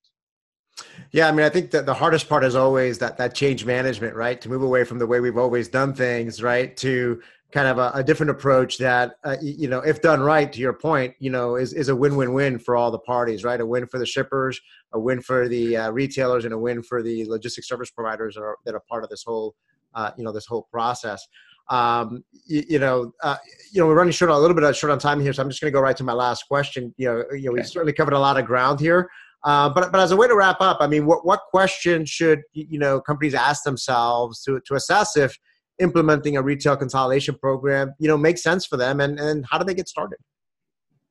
Yeah, 1.11 1.27
I 1.27 1.31
mean, 1.31 1.45
I 1.45 1.49
think 1.49 1.71
that 1.71 1.85
the 1.85 1.93
hardest 1.93 2.29
part 2.29 2.43
is 2.43 2.55
always 2.55 2.97
that 2.99 3.17
that 3.17 3.35
change 3.35 3.65
management, 3.65 4.15
right? 4.15 4.39
To 4.41 4.49
move 4.49 4.61
away 4.61 4.83
from 4.83 4.99
the 4.99 5.07
way 5.07 5.19
we've 5.19 5.37
always 5.37 5.67
done 5.67 5.93
things, 5.93 6.41
right, 6.41 6.75
to 6.77 7.21
kind 7.51 7.67
of 7.67 7.77
a, 7.77 7.91
a 7.95 8.03
different 8.03 8.29
approach 8.29 8.77
that, 8.77 9.15
uh, 9.25 9.35
you 9.41 9.67
know, 9.67 9.79
if 9.79 10.01
done 10.01 10.21
right, 10.21 10.51
to 10.53 10.59
your 10.59 10.73
point, 10.73 11.13
you 11.19 11.29
know, 11.29 11.55
is 11.55 11.73
is 11.73 11.89
a 11.89 11.95
win-win-win 11.95 12.59
for 12.59 12.75
all 12.75 12.91
the 12.91 12.99
parties, 12.99 13.43
right? 13.43 13.59
A 13.59 13.65
win 13.65 13.85
for 13.87 13.99
the 13.99 14.05
shippers, 14.05 14.59
a 14.93 14.99
win 14.99 15.21
for 15.21 15.47
the 15.49 15.75
uh, 15.77 15.91
retailers, 15.91 16.45
and 16.45 16.53
a 16.53 16.57
win 16.57 16.81
for 16.81 17.03
the 17.03 17.25
logistics 17.25 17.67
service 17.67 17.91
providers 17.91 18.35
that 18.35 18.41
are, 18.41 18.57
that 18.65 18.73
are 18.73 18.83
part 18.89 19.03
of 19.03 19.09
this 19.09 19.23
whole, 19.23 19.55
uh, 19.93 20.11
you 20.17 20.23
know, 20.23 20.31
this 20.31 20.45
whole 20.45 20.67
process. 20.71 21.27
Um, 21.69 22.23
you, 22.47 22.63
you, 22.67 22.79
know, 22.79 23.13
uh, 23.23 23.37
you 23.71 23.81
know, 23.81 23.87
we're 23.87 23.95
running 23.95 24.11
short 24.11 24.31
a 24.31 24.37
little 24.37 24.55
bit 24.55 24.75
short 24.75 24.91
on 24.91 24.99
time 24.99 25.19
here, 25.19 25.31
so 25.31 25.41
I'm 25.41 25.49
just 25.49 25.61
going 25.61 25.71
to 25.71 25.75
go 25.75 25.81
right 25.81 25.95
to 25.97 26.03
my 26.03 26.13
last 26.13 26.47
question. 26.47 26.93
You 26.97 27.07
know, 27.07 27.23
you 27.31 27.43
know, 27.43 27.51
okay. 27.51 27.61
we 27.61 27.63
certainly 27.63 27.93
covered 27.93 28.13
a 28.13 28.19
lot 28.19 28.37
of 28.37 28.45
ground 28.45 28.79
here. 28.79 29.09
Uh, 29.43 29.69
but 29.69 29.91
but 29.91 29.99
as 29.99 30.11
a 30.11 30.15
way 30.15 30.27
to 30.27 30.35
wrap 30.35 30.61
up, 30.61 30.77
I 30.81 30.87
mean, 30.87 31.05
what 31.05 31.25
what 31.25 31.41
question 31.49 32.05
should 32.05 32.41
you 32.53 32.79
know 32.79 33.01
companies 33.01 33.33
ask 33.33 33.63
themselves 33.63 34.43
to 34.43 34.59
to 34.65 34.75
assess 34.75 35.17
if 35.17 35.37
implementing 35.79 36.37
a 36.37 36.41
retail 36.41 36.77
consolidation 36.77 37.35
program 37.35 37.93
you 37.97 38.07
know 38.07 38.17
makes 38.17 38.43
sense 38.43 38.65
for 38.65 38.77
them, 38.77 38.99
and 38.99 39.19
and 39.19 39.45
how 39.49 39.57
do 39.57 39.63
they 39.63 39.73
get 39.73 39.87
started? 39.87 40.19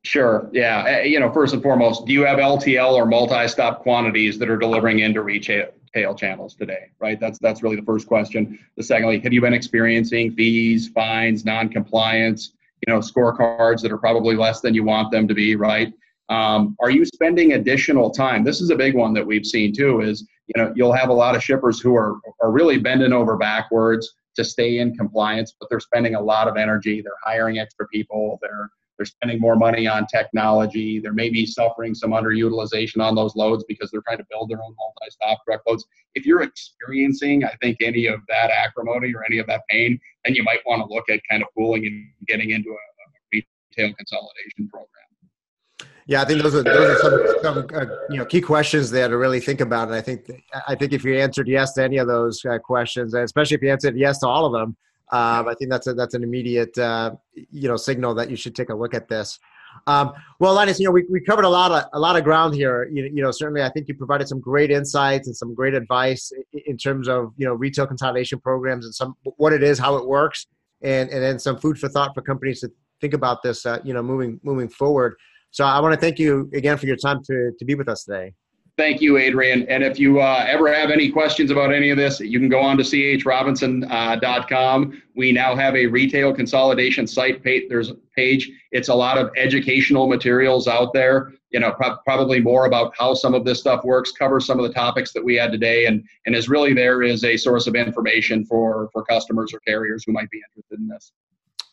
Sure. 0.03 0.49
Yeah. 0.53 0.85
Eh, 0.87 1.03
you 1.03 1.21
know, 1.21 1.31
first 1.31 1.53
and 1.53 1.63
foremost, 1.63 2.07
do 2.07 2.13
you 2.13 2.25
have 2.25 2.39
LTL 2.39 2.95
or 2.95 3.05
multi-stop 3.05 3.83
quantities 3.83 4.39
that 4.39 4.49
are 4.49 4.57
delivering 4.57 5.01
into 5.01 5.23
retail 5.23 5.69
channels 6.17 6.55
today? 6.55 6.89
Right. 6.99 7.21
That's 7.21 7.39
that's 7.39 7.63
really 7.63 7.77
the 7.77 7.83
first 7.83 8.07
question. 8.07 8.59
The 8.77 8.83
secondly, 8.83 9.21
have 9.21 9.33
you 9.33 9.41
been 9.43 9.53
experiencing 9.53 10.33
fees, 10.33 10.89
fines, 10.89 11.45
non-compliance? 11.45 12.53
You 12.87 12.95
know, 12.95 13.01
scorecards 13.01 13.83
that 13.83 13.93
are 13.93 13.99
probably 13.99 14.37
less 14.37 14.63
than 14.63 14.73
you 14.73 14.85
want 14.85 15.11
them 15.11 15.29
to 15.29 15.35
be. 15.35 15.55
Right. 15.55 15.93
Um, 16.31 16.77
are 16.81 16.91
you 16.91 17.05
spending 17.05 17.55
additional 17.55 18.11
time? 18.11 18.45
This 18.45 18.61
is 18.61 18.71
a 18.71 18.77
big 18.77 18.95
one 18.95 19.13
that 19.15 19.27
we've 19.27 19.45
seen 19.45 19.75
too. 19.75 20.01
Is 20.01 20.27
you 20.47 20.63
know 20.63 20.73
you'll 20.77 20.93
have 20.93 21.09
a 21.09 21.15
lot 21.15 21.35
of 21.35 21.43
shippers 21.43 21.81
who 21.81 21.95
are 21.97 22.17
are 22.41 22.53
really 22.53 22.79
bending 22.79 23.13
over 23.13 23.37
backwards 23.37 24.15
to 24.37 24.45
stay 24.45 24.79
in 24.79 24.95
compliance, 24.95 25.55
but 25.59 25.69
they're 25.69 25.81
spending 25.81 26.15
a 26.15 26.21
lot 26.21 26.47
of 26.47 26.57
energy. 26.57 27.03
They're 27.03 27.13
hiring 27.25 27.59
extra 27.59 27.87
people. 27.89 28.39
They're 28.41 28.71
they're 28.97 29.07
spending 29.07 29.41
more 29.41 29.57
money 29.57 29.87
on 29.87 30.07
technology. 30.07 31.01
They're 31.01 31.15
maybe 31.15 31.47
suffering 31.47 31.95
some 31.95 32.11
underutilization 32.11 33.01
on 33.01 33.15
those 33.15 33.35
loads 33.35 33.65
because 33.67 33.91
they're 33.91 34.03
trying 34.03 34.19
to 34.19 34.27
build 34.31 34.51
their 34.51 34.63
own 34.63 34.77
multi-stop 34.79 35.39
truckloads. 35.47 35.87
If 36.15 36.27
you're 36.27 36.43
experiencing, 36.43 37.45
I 37.45 37.55
think, 37.63 37.79
any 37.81 38.05
of 38.07 38.21
that 38.29 38.51
acrimony 38.51 39.15
or 39.15 39.25
any 39.25 39.39
of 39.39 39.47
that 39.47 39.63
pain, 39.71 39.99
then 40.27 40.35
you 40.35 40.43
might 40.43 40.61
want 40.67 40.87
to 40.87 40.95
look 40.95 41.09
at 41.09 41.21
kind 41.31 41.43
of 41.43 41.49
pooling 41.57 41.87
and 41.87 42.07
getting 42.27 42.51
into 42.51 42.69
a, 42.69 42.75
a 42.75 43.43
retail 43.73 43.95
consolidation 43.97 44.69
program. 44.69 44.90
Yeah, 46.11 46.23
I 46.23 46.25
think 46.25 46.43
those 46.43 46.57
are 46.57 46.65
those 46.65 46.91
are 46.91 46.99
some, 46.99 47.37
some 47.41 47.67
uh, 47.73 47.87
you 48.11 48.19
know 48.19 48.25
key 48.25 48.41
questions 48.41 48.91
there 48.91 49.07
to 49.07 49.17
really 49.17 49.39
think 49.39 49.61
about. 49.61 49.87
And 49.87 49.97
I 49.97 50.01
think 50.01 50.29
I 50.67 50.75
think 50.75 50.93
if 50.93 51.05
you 51.05 51.17
answered 51.17 51.47
yes 51.47 51.73
to 51.75 51.85
any 51.85 51.99
of 51.99 52.09
those 52.09 52.45
uh, 52.45 52.59
questions, 52.59 53.15
especially 53.15 53.55
if 53.55 53.63
you 53.63 53.71
answered 53.71 53.97
yes 53.97 54.19
to 54.19 54.27
all 54.27 54.45
of 54.45 54.53
them, 54.53 54.77
um, 55.13 55.47
I 55.47 55.55
think 55.57 55.71
that's 55.71 55.87
a, 55.87 55.95
that's 55.95 56.15
an 56.15 56.25
immediate 56.25 56.77
uh, 56.77 57.13
you 57.53 57.69
know 57.69 57.77
signal 57.77 58.13
that 58.17 58.29
you 58.29 58.35
should 58.35 58.57
take 58.57 58.71
a 58.71 58.75
look 58.75 58.93
at 58.93 59.09
this. 59.09 59.39
Um, 59.87 60.11
well, 60.41 60.53
Linus, 60.53 60.81
you 60.81 60.87
know 60.87 60.91
we, 60.91 61.05
we 61.09 61.21
covered 61.21 61.45
a 61.45 61.49
lot 61.49 61.71
of 61.71 61.89
a 61.93 62.01
lot 62.01 62.17
of 62.17 62.25
ground 62.25 62.57
here. 62.57 62.89
You, 62.93 63.05
you 63.05 63.23
know 63.23 63.31
certainly 63.31 63.63
I 63.63 63.69
think 63.69 63.87
you 63.87 63.95
provided 63.95 64.27
some 64.27 64.41
great 64.41 64.73
insights 64.73 65.29
and 65.29 65.37
some 65.37 65.55
great 65.55 65.75
advice 65.75 66.33
in 66.67 66.77
terms 66.77 67.09
of 67.09 67.33
you 67.37 67.47
know 67.47 67.55
retail 67.55 67.87
consolidation 67.87 68.41
programs 68.41 68.85
and 68.85 68.93
some 68.93 69.15
what 69.37 69.53
it 69.53 69.63
is, 69.63 69.79
how 69.79 69.95
it 69.95 70.09
works, 70.09 70.49
and 70.83 71.09
and 71.11 71.23
then 71.23 71.39
some 71.39 71.57
food 71.57 71.79
for 71.79 71.89
thought 71.89 72.17
for 72.17 72.23
companies 72.23 72.63
to 72.63 72.73
think 73.01 73.15
about 73.15 73.45
this. 73.45 73.65
Uh, 73.65 73.79
you 73.85 73.95
know 73.95 74.03
moving 74.03 74.41
moving 74.43 74.69
forward. 74.69 75.15
So 75.51 75.65
I 75.65 75.81
want 75.81 75.95
to 75.95 76.01
thank 76.01 76.19
you 76.19 76.51
again 76.55 76.77
for 76.77 76.87
your 76.87 76.97
time 76.97 77.23
to, 77.25 77.53
to 77.59 77.65
be 77.65 77.75
with 77.75 77.89
us 77.89 78.05
today. 78.05 78.35
Thank 78.77 79.03
you, 79.03 79.19
Adrian. 79.19 79.69
And 79.69 79.85
if 79.85 79.99
you 79.99 80.21
uh, 80.21 80.47
ever 80.49 80.73
have 80.73 80.91
any 80.91 81.11
questions 81.11 81.51
about 81.51 81.71
any 81.71 81.91
of 81.91 81.99
this, 81.99 82.19
you 82.19 82.39
can 82.39 82.49
go 82.49 82.61
on 82.61 82.79
to 82.79 82.83
chrobinson.com. 82.83 84.83
Uh, 84.83 84.87
we 85.15 85.33
now 85.33 85.55
have 85.55 85.77
a 85.77 85.87
retail 85.87 86.33
consolidation 86.33 87.07
site 87.07 87.45
page. 87.45 87.65
There's 87.69 87.93
page. 88.17 88.51
It's 88.73 88.89
a 88.89 88.95
lot 88.95 89.19
of 89.19 89.31
educational 89.37 90.07
materials 90.07 90.67
out 90.67 90.95
there. 90.95 91.33
You 91.51 91.61
know, 91.61 91.73
pro- 91.73 91.99
probably 92.07 92.41
more 92.41 92.65
about 92.65 92.95
how 92.97 93.13
some 93.13 93.35
of 93.35 93.45
this 93.45 93.61
stuff 93.61 93.85
works. 93.85 94.13
Cover 94.13 94.41
some 94.41 94.59
of 94.59 94.67
the 94.67 94.73
topics 94.73 95.13
that 95.13 95.23
we 95.23 95.35
had 95.35 95.53
today, 95.53 95.85
and 95.85 96.03
and 96.25 96.35
is 96.35 96.49
really 96.49 96.73
there 96.73 97.03
is 97.03 97.23
a 97.23 97.37
source 97.37 97.67
of 97.67 97.75
information 97.75 98.47
for 98.47 98.89
for 98.95 99.05
customers 99.05 99.53
or 99.53 99.61
carriers 99.61 100.05
who 100.07 100.13
might 100.13 100.31
be 100.31 100.41
interested 100.51 100.79
in 100.79 100.89
this. 100.89 101.13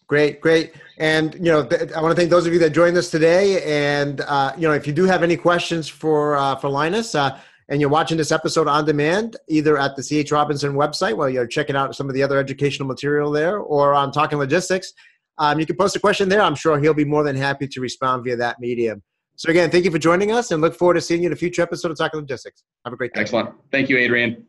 Great, 0.07 0.39
great. 0.39 0.73
And, 0.97 1.33
you 1.35 1.51
know, 1.51 1.65
th- 1.65 1.91
I 1.91 2.01
want 2.01 2.15
to 2.15 2.15
thank 2.15 2.29
those 2.29 2.47
of 2.47 2.53
you 2.53 2.59
that 2.59 2.69
joined 2.69 2.95
us 2.97 3.09
today. 3.09 3.61
And, 3.63 4.21
uh, 4.21 4.53
you 4.57 4.67
know, 4.67 4.73
if 4.73 4.87
you 4.87 4.93
do 4.93 5.03
have 5.03 5.21
any 5.21 5.35
questions 5.35 5.89
for, 5.89 6.37
uh, 6.37 6.55
for 6.55 6.69
Linus, 6.69 7.13
uh, 7.13 7.37
and 7.69 7.81
you're 7.81 7.89
watching 7.89 8.17
this 8.17 8.31
episode 8.31 8.69
on 8.69 8.85
demand, 8.85 9.35
either 9.49 9.77
at 9.77 9.97
the 9.97 10.01
CH 10.01 10.31
Robinson 10.31 10.73
website, 10.73 11.17
while 11.17 11.29
you're 11.29 11.45
checking 11.45 11.75
out 11.75 11.93
some 11.95 12.07
of 12.07 12.15
the 12.15 12.23
other 12.23 12.39
educational 12.39 12.87
material 12.87 13.29
there, 13.29 13.59
or 13.59 13.93
on 13.93 14.13
Talking 14.13 14.37
Logistics, 14.37 14.93
um, 15.37 15.59
you 15.59 15.65
can 15.65 15.75
post 15.75 15.95
a 15.95 15.99
question 15.99 16.29
there. 16.29 16.41
I'm 16.41 16.55
sure 16.55 16.79
he'll 16.79 16.93
be 16.93 17.05
more 17.05 17.23
than 17.23 17.35
happy 17.35 17.67
to 17.67 17.81
respond 17.81 18.23
via 18.23 18.37
that 18.37 18.59
medium. 18.61 19.03
So 19.35 19.51
again, 19.51 19.69
thank 19.69 19.85
you 19.85 19.91
for 19.91 19.99
joining 19.99 20.31
us 20.31 20.51
and 20.51 20.61
look 20.61 20.73
forward 20.73 20.95
to 20.95 21.01
seeing 21.01 21.21
you 21.21 21.27
in 21.27 21.33
a 21.33 21.35
future 21.35 21.61
episode 21.61 21.91
of 21.91 21.97
Talking 21.97 22.21
Logistics. 22.21 22.63
Have 22.85 22.93
a 22.93 22.97
great 22.97 23.13
day. 23.13 23.21
Excellent. 23.21 23.49
Thank 23.71 23.89
you, 23.89 23.97
Adrian. 23.97 24.47